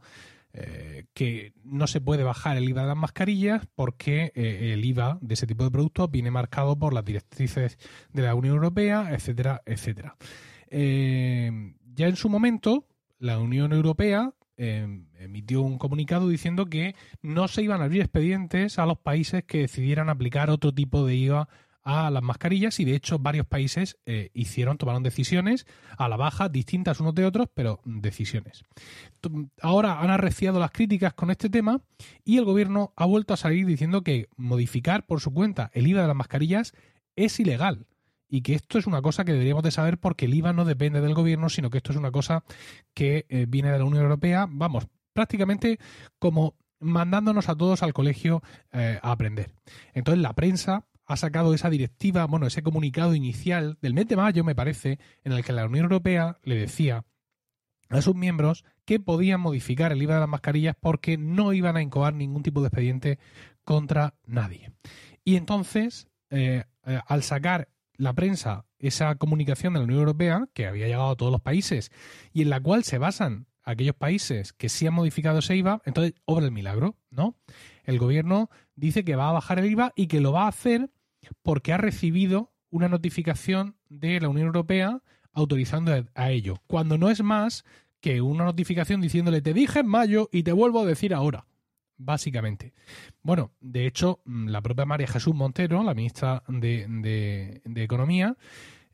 [0.54, 5.16] eh, que no se puede bajar el IVA de las mascarillas porque eh, el IVA
[5.22, 7.78] de ese tipo de productos viene marcado por las directrices
[8.12, 10.16] de la Unión Europea, etcétera, etcétera.
[10.68, 12.86] Eh, ya en su momento,
[13.18, 18.86] la Unión Europea emitió un comunicado diciendo que no se iban a abrir expedientes a
[18.86, 21.48] los países que decidieran aplicar otro tipo de IVA
[21.82, 25.66] a las mascarillas y de hecho varios países eh, hicieron, tomaron decisiones
[25.96, 28.64] a la baja, distintas unos de otros, pero decisiones.
[29.60, 31.80] Ahora han arreciado las críticas con este tema
[32.24, 36.02] y el gobierno ha vuelto a salir diciendo que modificar por su cuenta el IVA
[36.02, 36.72] de las mascarillas
[37.16, 37.86] es ilegal
[38.28, 41.00] y que esto es una cosa que deberíamos de saber porque el IVA no depende
[41.00, 42.44] del gobierno, sino que esto es una cosa
[42.94, 45.78] que eh, viene de la Unión Europea, vamos, prácticamente
[46.18, 48.42] como mandándonos a todos al colegio
[48.72, 49.52] eh, a aprender.
[49.92, 54.44] Entonces la prensa ha sacado esa directiva, bueno, ese comunicado inicial del mes de mayo,
[54.44, 57.04] me parece, en el que la Unión Europea le decía
[57.88, 61.82] a sus miembros que podían modificar el IVA de las mascarillas porque no iban a
[61.82, 63.18] incoar ningún tipo de expediente
[63.64, 64.72] contra nadie.
[65.24, 70.66] Y entonces, eh, eh, al sacar la prensa esa comunicación de la Unión Europea, que
[70.66, 71.92] había llegado a todos los países,
[72.32, 76.14] y en la cual se basan aquellos países que sí han modificado ese IVA, entonces
[76.24, 77.36] obra el milagro, ¿no?
[77.82, 80.90] El gobierno dice que va a bajar el IVA y que lo va a hacer
[81.42, 85.02] porque ha recibido una notificación de la Unión Europea
[85.32, 87.64] autorizando a ello, cuando no es más
[88.00, 91.46] que una notificación diciéndole te dije en mayo y te vuelvo a decir ahora
[92.04, 92.72] básicamente.
[93.22, 98.36] Bueno, de hecho, mm, la propia María Jesús Montero, la ministra de, Economía,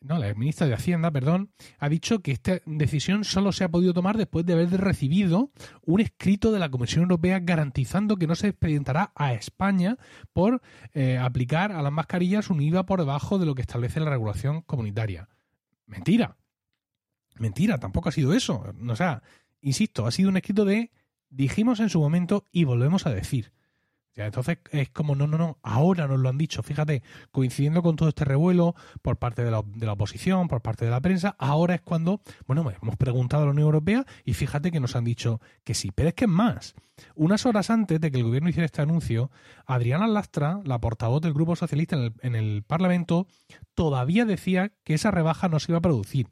[0.00, 3.92] no, la ministra de Hacienda, perdón, ha dicho que esta decisión solo se ha podido
[3.92, 5.50] tomar después de haber recibido
[5.84, 9.98] un escrito de la Comisión Europea garantizando que no se expedientará a España
[10.32, 14.10] por eh, aplicar a las mascarillas un IVA por debajo de lo que establece la
[14.10, 15.28] regulación comunitaria.
[15.86, 16.36] Mentira.
[17.36, 18.64] Mentira, tampoco ha sido eso.
[18.88, 19.22] O sea,
[19.60, 20.90] insisto, ha sido un escrito de
[21.30, 23.52] dijimos en su momento y volvemos a decir.
[24.26, 28.08] Entonces es como, no, no, no, ahora nos lo han dicho, fíjate, coincidiendo con todo
[28.08, 32.20] este revuelo por parte de la, oposición, por parte de la prensa, ahora es cuando,
[32.46, 35.90] bueno, hemos preguntado a la Unión Europea y fíjate que nos han dicho que sí,
[35.94, 36.74] pero es que es más.
[37.14, 39.30] Unas horas antes de que el gobierno hiciera este anuncio,
[39.66, 43.28] Adriana Lastra, la portavoz del Grupo Socialista en el, en el Parlamento,
[43.74, 46.28] todavía decía que esa rebaja no se iba a producir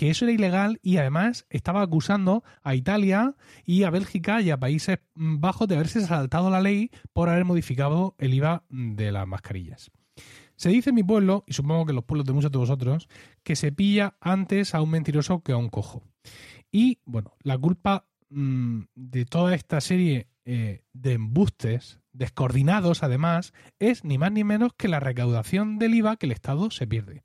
[0.00, 3.36] que eso era ilegal y además estaba acusando a Italia
[3.66, 8.14] y a Bélgica y a Países Bajos de haberse saltado la ley por haber modificado
[8.16, 9.90] el IVA de las mascarillas.
[10.56, 13.08] Se dice en mi pueblo, y supongo que en los pueblos de muchos de vosotros,
[13.42, 16.02] que se pilla antes a un mentiroso que a un cojo.
[16.72, 24.02] Y bueno, la culpa mm, de toda esta serie eh, de embustes, descoordinados además, es
[24.02, 27.22] ni más ni menos que la recaudación del IVA que el Estado se pierde.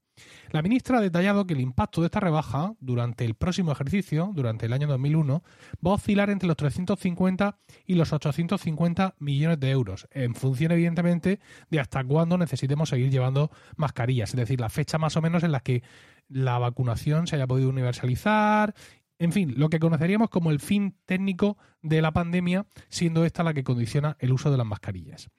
[0.52, 4.66] La ministra ha detallado que el impacto de esta rebaja durante el próximo ejercicio, durante
[4.66, 5.44] el año 2001,
[5.86, 11.40] va a oscilar entre los 350 y los 850 millones de euros, en función evidentemente
[11.70, 15.52] de hasta cuándo necesitemos seguir llevando mascarillas, es decir, la fecha más o menos en
[15.52, 15.84] la que
[16.28, 18.74] la vacunación se haya podido universalizar
[19.18, 23.54] en fin, lo que conoceríamos como el fin técnico de la pandemia, siendo esta la
[23.54, 25.30] que condiciona el uso de las mascarillas.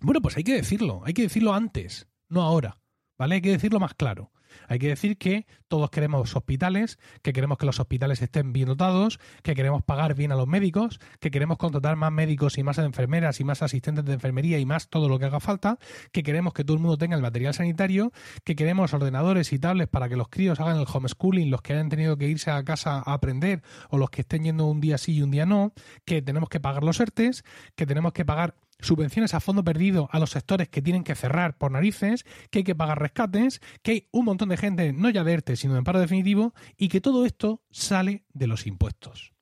[0.00, 2.78] Bueno, pues hay que decirlo, hay que decirlo antes, no ahora.
[3.18, 3.36] ¿Vale?
[3.36, 4.30] Hay que decirlo más claro.
[4.68, 9.18] Hay que decir que todos queremos hospitales, que queremos que los hospitales estén bien dotados,
[9.42, 13.40] que queremos pagar bien a los médicos, que queremos contratar más médicos y más enfermeras
[13.40, 15.78] y más asistentes de enfermería y más todo lo que haga falta,
[16.12, 18.12] que queremos que todo el mundo tenga el material sanitario,
[18.44, 21.88] que queremos ordenadores y tablets para que los críos hagan el homeschooling, los que hayan
[21.88, 25.16] tenido que irse a casa a aprender o los que estén yendo un día sí
[25.16, 25.72] y un día no,
[26.04, 27.44] que tenemos que pagar los ERTES,
[27.74, 31.56] que tenemos que pagar subvenciones a fondo perdido a los sectores que tienen que cerrar
[31.56, 35.24] por narices, que hay que pagar rescates, que hay un montón de gente no ya
[35.24, 39.32] de ERTE, sino en paro definitivo, y que todo esto sale de los impuestos.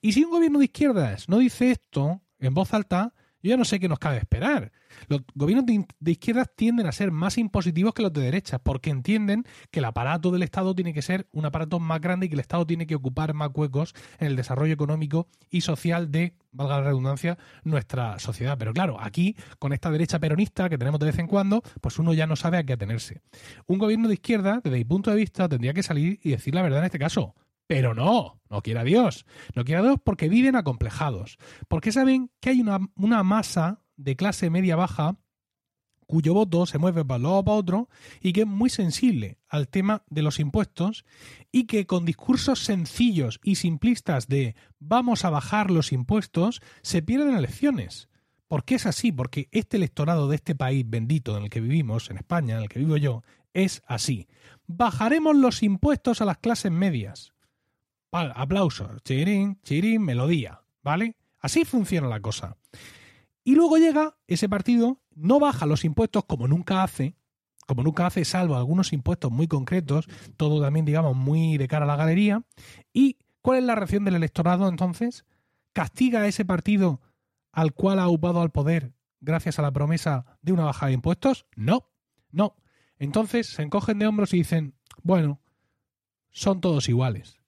[0.00, 3.14] Y si un gobierno de izquierdas no dice esto en voz alta,
[3.44, 4.72] yo ya no sé qué nos cabe esperar.
[5.06, 9.44] Los gobiernos de, izquierdas tienden a ser más impositivos que los de derecha, porque entienden
[9.70, 12.40] que el aparato del Estado tiene que ser un aparato más grande y que el
[12.40, 16.84] Estado tiene que ocupar más huecos en el desarrollo económico y social de, valga la
[16.84, 18.56] redundancia, nuestra sociedad.
[18.56, 22.14] Pero claro, aquí, con esta derecha peronista que tenemos de vez en cuando, pues uno
[22.14, 23.20] ya no sabe a qué atenerse.
[23.66, 26.62] Un gobierno de izquierda, desde mi punto de vista, tendría que salir y decir la
[26.62, 27.34] verdad en este caso.
[27.66, 29.26] Pero no, no quiera Dios.
[29.54, 31.38] No quiera Dios porque viven acomplejados.
[31.68, 35.16] Porque saben que hay una, masa de clase media-baja
[36.06, 37.88] cuyo voto se mueve para un lado o para otro
[38.20, 41.06] y que es muy sensible al tema de los impuestos
[41.50, 47.34] y que con discursos sencillos y simplistas de vamos a bajar los impuestos se pierden
[47.34, 48.10] elecciones.
[48.48, 49.12] ¿Por qué es así?
[49.12, 52.68] Porque este electorado de este país bendito en el que vivimos, en España, en el
[52.68, 53.22] que vivo yo,
[53.54, 54.28] es así.
[54.66, 57.33] Bajaremos los impuestos a las clases medias
[58.14, 61.16] aplausos, chirín, chirín, melodía, ¿vale?
[61.40, 62.56] Así funciona la cosa.
[63.42, 67.16] Y luego llega ese partido, no baja los impuestos como nunca hace,
[67.66, 70.06] como nunca hace, salvo algunos impuestos muy concretos,
[70.36, 72.42] todo también, digamos, muy de cara a la galería.
[72.92, 75.24] ¿Y cuál es la reacción del electorado entonces?
[75.72, 77.00] ¿Castiga a ese partido
[77.52, 81.46] al cual ha upado al poder gracias a la promesa de una bajada de impuestos?
[81.56, 81.90] No,
[82.30, 82.56] no.
[82.98, 85.40] Entonces se encogen de hombros y dicen, bueno,
[86.30, 87.43] son todos iguales.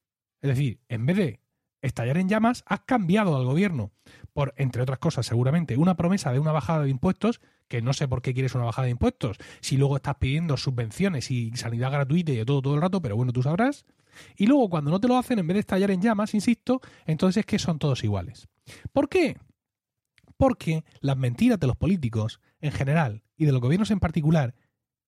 [0.47, 1.39] Es decir, en vez de
[1.81, 3.91] estallar en llamas, has cambiado al gobierno
[4.33, 8.07] por, entre otras cosas, seguramente, una promesa de una bajada de impuestos, que no sé
[8.07, 12.31] por qué quieres una bajada de impuestos, si luego estás pidiendo subvenciones y sanidad gratuita
[12.31, 13.85] y de todo todo el rato, pero bueno, tú sabrás.
[14.37, 17.41] Y luego, cuando no te lo hacen, en vez de estallar en llamas, insisto, entonces
[17.41, 18.47] es que son todos iguales.
[18.93, 19.37] ¿Por qué?
[20.37, 24.55] Porque las mentiras de los políticos, en general, y de los gobiernos en particular,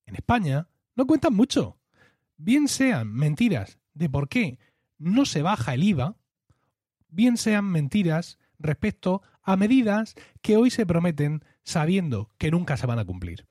[0.06, 1.80] en España, no cuentan mucho.
[2.36, 4.60] Bien sean mentiras de por qué
[5.00, 6.16] no se baja el IVA,
[7.10, 13.00] bien sean mentiras respecto a medidas que hoy se prometen sabiendo que nunca se van
[13.00, 13.48] a cumplir.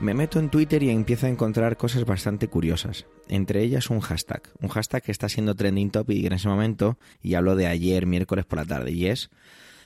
[0.00, 3.04] Me meto en Twitter y empiezo a encontrar cosas bastante curiosas.
[3.28, 4.42] Entre ellas un hashtag.
[4.58, 8.46] Un hashtag que está siendo trending topic en ese momento, y hablo de ayer, miércoles
[8.46, 9.30] por la tarde, y es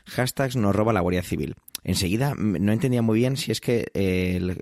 [0.07, 1.57] hashtags nos roba la Guardia Civil.
[1.83, 4.57] Enseguida no entendía muy bien si es que, eh,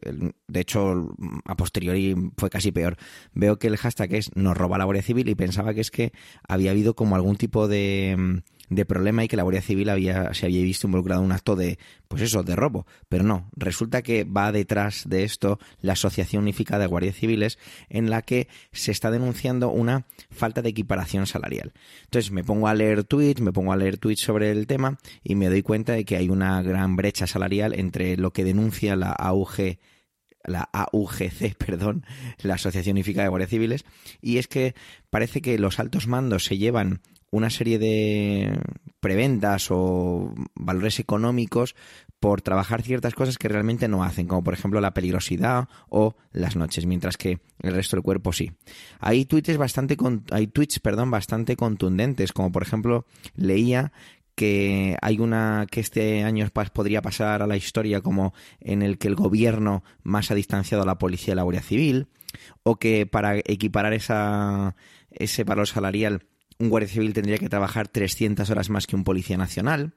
[0.49, 2.97] de hecho, a posteriori fue casi peor.
[3.35, 6.13] Veo que el hashtag es nos roba la Guardia Civil y pensaba que es que
[6.49, 10.47] había habido como algún tipo de de problema y que la Guardia Civil había, se
[10.47, 12.87] había visto involucrado en un acto de, pues eso, de robo.
[13.09, 17.59] Pero no, resulta que va detrás de esto la Asociación Unificada de Guardias Civiles
[17.89, 21.73] en la que se está denunciando una falta de equiparación salarial.
[22.05, 25.35] Entonces me pongo a leer tweets, me pongo a leer tweets sobre el tema y
[25.35, 29.13] me doy cuenta de que hay una gran brecha salarial entre lo que denuncia la
[29.13, 29.79] AUG
[30.45, 32.05] la AUGC, perdón,
[32.43, 33.85] la Asociación Unificada de Guardias Civiles,
[34.21, 34.75] y es que
[35.11, 37.01] parece que los altos mandos se llevan
[37.33, 38.61] una serie de
[39.01, 41.75] preventas o valores económicos
[42.21, 46.55] por trabajar ciertas cosas que realmente no hacen, como por ejemplo la peligrosidad o las
[46.55, 48.53] noches, mientras que el resto del cuerpo sí.
[49.01, 49.97] Hay tweets bastante
[50.31, 53.93] hay tweets, perdón, bastante contundentes, como por ejemplo leía
[54.37, 59.09] que hay una que este año podría pasar a la historia como en el que
[59.09, 62.07] el gobierno más ha distanciado a la policía y la Guardia Civil,
[62.63, 64.77] o que para equiparar esa,
[65.11, 66.23] ese valor salarial
[66.63, 69.95] un guardia civil tendría que trabajar 300 horas más que un policía nacional.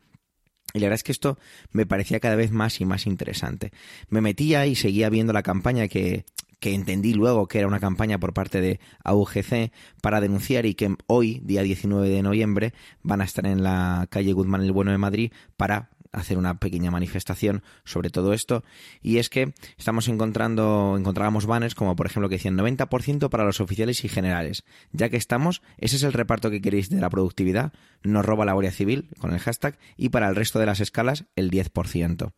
[0.73, 1.37] Y la verdad es que esto
[1.71, 3.71] me parecía cada vez más y más interesante.
[4.09, 6.25] Me metía y seguía viendo la campaña que,
[6.59, 10.95] que entendí luego que era una campaña por parte de AUGC para denunciar y que
[11.05, 14.97] hoy, día 19 de noviembre, van a estar en la calle Guzmán el Bueno de
[14.97, 18.63] Madrid para hacer una pequeña manifestación sobre todo esto
[19.01, 23.59] y es que estamos encontrando encontrábamos banners como por ejemplo que decían 90% para los
[23.59, 24.63] oficiales y generales.
[24.91, 28.53] Ya que estamos ese es el reparto que queréis de la productividad nos roba la
[28.53, 32.31] Guardia Civil con el hashtag y para el resto de las escalas el 10%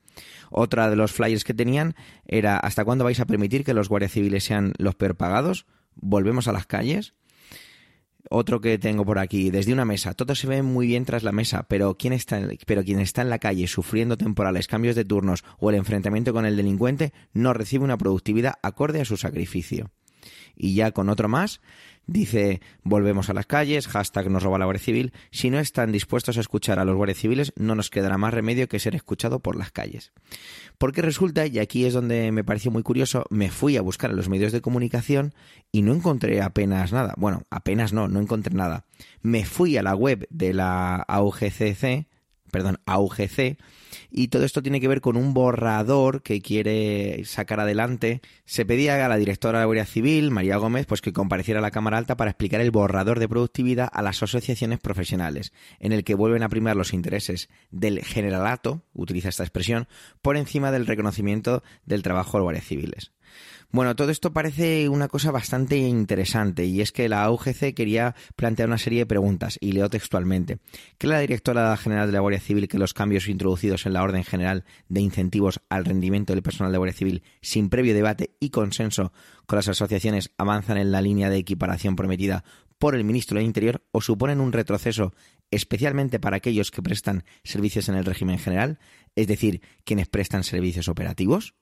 [0.49, 4.11] otra de los flyers que tenían era ¿hasta cuándo vais a permitir que los guardias
[4.11, 5.65] civiles sean los peor pagados?
[5.99, 7.13] volvemos a las calles
[8.29, 10.13] otro que tengo por aquí, desde una mesa.
[10.13, 13.29] Todo se ve muy bien tras la mesa, pero quien está, pero quien está en
[13.29, 17.83] la calle sufriendo temporales, cambios de turnos o el enfrentamiento con el delincuente no recibe
[17.83, 19.91] una productividad acorde a su sacrificio.
[20.55, 21.61] Y ya con otro más,
[22.07, 25.11] Dice, volvemos a las calles, hashtag nos roba la Guardia Civil.
[25.29, 28.69] Si no están dispuestos a escuchar a los guardias civiles, no nos quedará más remedio
[28.69, 30.13] que ser escuchado por las calles.
[30.77, 34.15] Porque resulta, y aquí es donde me pareció muy curioso, me fui a buscar en
[34.15, 35.33] los medios de comunicación
[35.69, 37.13] y no encontré apenas nada.
[37.17, 38.85] Bueno, apenas no, no encontré nada.
[39.21, 42.07] Me fui a la web de la AUGCC,
[42.51, 43.57] perdón, AUGC,
[44.09, 48.21] y todo esto tiene que ver con un borrador que quiere sacar adelante.
[48.45, 51.61] Se pedía a la directora de la Guardia Civil, María Gómez, pues que compareciera a
[51.61, 56.03] la Cámara Alta para explicar el borrador de productividad a las asociaciones profesionales, en el
[56.03, 59.87] que vuelven a primar los intereses del generalato, utiliza esta expresión,
[60.21, 63.11] por encima del reconocimiento del trabajo de guardias civiles.
[63.69, 68.69] Bueno, todo esto parece una cosa bastante interesante y es que la AUGC quería plantear
[68.69, 70.59] una serie de preguntas y leo textualmente.
[70.97, 74.23] ¿Cree la directora general de la Guardia Civil que los cambios introducidos en la Orden
[74.23, 79.11] General de Incentivos al Rendimiento del Personal de Guardia Civil sin previo debate y consenso
[79.45, 82.45] con las asociaciones avanzan en la línea de equiparación prometida
[82.79, 85.13] por el ministro del Interior o suponen un retroceso
[85.51, 88.79] especialmente para aquellos que prestan servicios en el régimen general,
[89.15, 91.55] es decir, quienes prestan servicios operativos?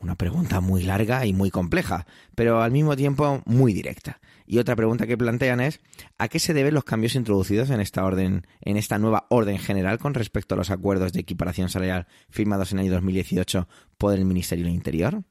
[0.00, 4.20] Una pregunta muy larga y muy compleja, pero al mismo tiempo muy directa.
[4.46, 5.80] Y otra pregunta que plantean es
[6.18, 9.98] ¿a qué se deben los cambios introducidos en esta orden, en esta nueva orden general
[9.98, 13.68] con respecto a los acuerdos de equiparación salarial firmados en el año 2018
[13.98, 15.24] por el Ministerio del Interior?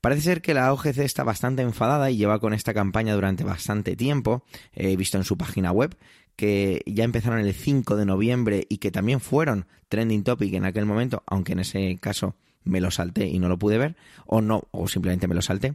[0.00, 3.94] Parece ser que la OGC está bastante enfadada y lleva con esta campaña durante bastante
[3.94, 4.44] tiempo.
[4.72, 5.96] He visto en su página web
[6.34, 10.86] que ya empezaron el 5 de noviembre y que también fueron trending topic en aquel
[10.86, 12.34] momento, aunque en ese caso
[12.64, 13.96] me lo salté y no lo pude ver,
[14.26, 15.74] o no, o simplemente me lo salté.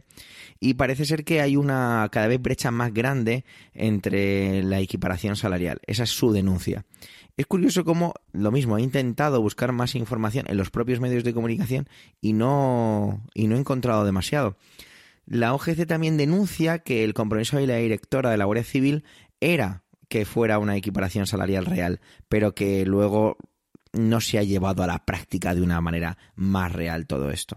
[0.60, 5.80] Y parece ser que hay una cada vez brecha más grande entre la equiparación salarial.
[5.86, 6.84] Esa es su denuncia.
[7.36, 11.32] Es curioso cómo lo mismo, he intentado buscar más información en los propios medios de
[11.32, 11.88] comunicación
[12.20, 14.56] y no, y no he encontrado demasiado.
[15.24, 19.04] La OGC también denuncia que el compromiso de la directora de la Guardia Civil
[19.40, 23.36] era que fuera una equiparación salarial real, pero que luego
[23.92, 27.56] no se ha llevado a la práctica de una manera más real todo esto.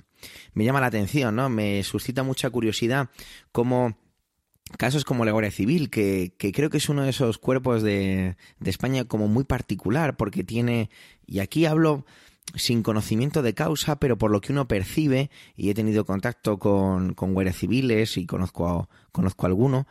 [0.53, 1.49] Me llama la atención, ¿no?
[1.49, 3.09] Me suscita mucha curiosidad
[3.51, 3.97] cómo
[4.77, 8.69] casos como la Guardia Civil, que, creo que es uno de esos cuerpos de, de,
[8.69, 10.89] España como muy particular, porque tiene,
[11.25, 12.05] y aquí hablo
[12.55, 17.13] sin conocimiento de causa, pero por lo que uno percibe, y he tenido contacto con,
[17.13, 19.87] con guardias civiles y conozco conozco a alguno,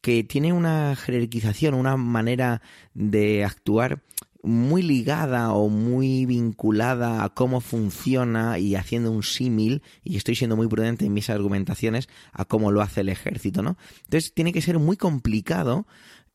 [0.00, 2.62] que tiene una jerarquización, una manera
[2.94, 4.02] de actuar
[4.46, 10.56] muy ligada o muy vinculada a cómo funciona y haciendo un símil, y estoy siendo
[10.56, 13.76] muy prudente en mis argumentaciones, a cómo lo hace el ejército, ¿no?
[14.04, 15.86] Entonces tiene que ser muy complicado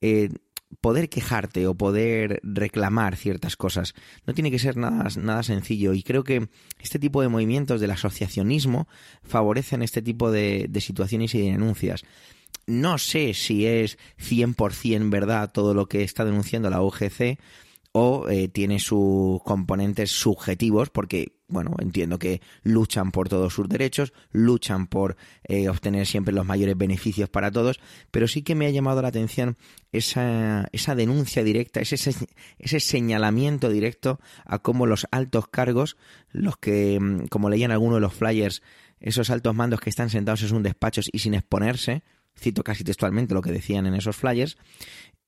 [0.01, 0.29] eh,
[0.81, 3.93] poder quejarte o poder reclamar ciertas cosas.
[4.25, 6.49] No tiene que ser nada, nada sencillo y creo que
[6.79, 8.87] este tipo de movimientos del asociacionismo
[9.23, 12.03] favorecen este tipo de, de situaciones y de denuncias.
[12.67, 17.39] No sé si es 100% verdad todo lo que está denunciando la UGC
[17.93, 24.13] o eh, tiene sus componentes subjetivos porque bueno, entiendo que luchan por todos sus derechos,
[24.31, 27.79] luchan por eh, obtener siempre los mayores beneficios para todos,
[28.09, 29.57] pero sí que me ha llamado la atención
[29.91, 31.95] esa, esa denuncia directa, ese,
[32.57, 35.97] ese señalamiento directo a cómo los altos cargos,
[36.31, 38.63] los que, mm, como leían algunos de los flyers,
[39.01, 42.03] esos altos mandos que están sentados en sus despachos y sin exponerse,
[42.39, 44.57] cito casi textualmente lo que decían en esos flyers,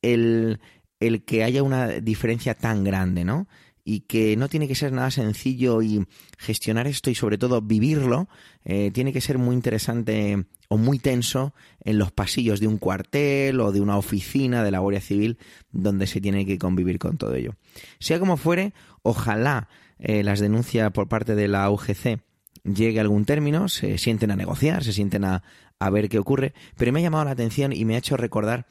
[0.02, 0.60] el,
[1.08, 3.48] el que haya una diferencia tan grande, ¿no?
[3.86, 6.06] y que no tiene que ser nada sencillo y
[6.38, 8.30] gestionar esto y sobre todo vivirlo
[8.64, 13.60] eh, tiene que ser muy interesante o muy tenso en los pasillos de un cuartel
[13.60, 15.38] o de una oficina de la Guardia Civil
[15.72, 17.56] donde se tiene que convivir con todo ello.
[18.00, 19.68] Sea como fuere, ojalá
[20.00, 22.22] eh, las denuncias por parte de la UGC
[22.64, 25.44] llegue a algún término, se sienten a negociar, se sienten a,
[25.80, 28.66] a ver qué ocurre, pero me ha llamado la atención y me ha hecho recordar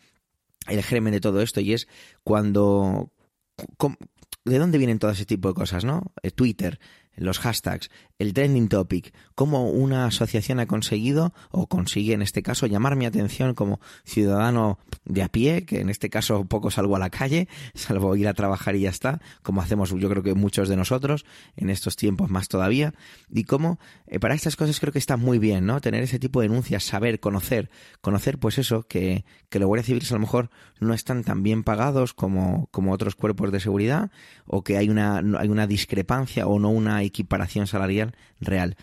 [0.68, 1.88] el germen de todo esto y es
[2.24, 3.10] cuando
[4.44, 6.12] ¿de dónde vienen todo ese tipo de cosas, no?
[6.22, 6.80] Eh, Twitter,
[7.16, 12.66] los hashtags, el trending topic, cómo una asociación ha conseguido o consigue en este caso
[12.66, 16.98] llamar mi atención como ciudadano de a pie, que en este caso poco salgo a
[16.98, 20.68] la calle, salvo ir a trabajar y ya está, como hacemos yo creo que muchos
[20.68, 21.24] de nosotros
[21.56, 22.94] en estos tiempos más todavía,
[23.30, 25.80] y cómo eh, para estas cosas creo que está muy bien, ¿no?
[25.80, 30.10] Tener ese tipo de denuncias, saber, conocer, conocer pues eso, que, que los guardias civiles
[30.10, 30.50] a lo mejor
[30.80, 34.10] no están tan bien pagados como, como otros cuerpos de seguridad,
[34.46, 38.76] o que hay una, hay una discrepancia o no una equiparación salarial real.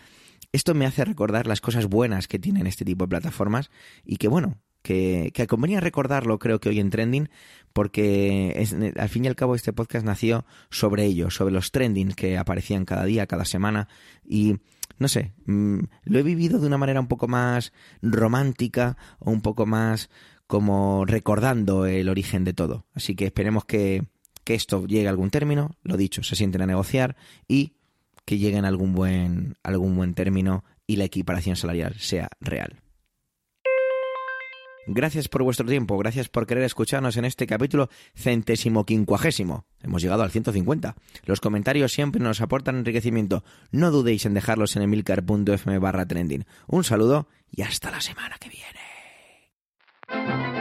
[0.52, 3.70] Esto me hace recordar las cosas buenas que tienen este tipo de plataformas
[4.04, 7.28] y que, bueno, que, que convenía recordarlo creo que hoy en Trending
[7.72, 8.66] porque
[8.98, 12.84] al fin y al cabo este podcast nació sobre ello, sobre los trending que aparecían
[12.84, 13.88] cada día, cada semana
[14.24, 14.56] y
[14.98, 19.40] no sé, mm, lo he vivido de una manera un poco más romántica o un
[19.40, 20.10] poco más
[20.46, 22.86] como recordando el origen de todo.
[22.92, 24.04] Así que esperemos que,
[24.44, 27.16] que esto llegue a algún término, lo dicho, se sienten a negociar
[27.46, 27.74] y
[28.30, 32.80] que lleguen a algún buen, algún buen término y la equiparación salarial sea real.
[34.86, 39.66] Gracias por vuestro tiempo, gracias por querer escucharnos en este capítulo centésimo quincuagésimo.
[39.82, 40.94] Hemos llegado al 150.
[41.24, 43.42] Los comentarios siempre nos aportan enriquecimiento.
[43.72, 46.46] No dudéis en dejarlos en emilcar.fm barra trending.
[46.68, 50.59] Un saludo y hasta la semana que viene.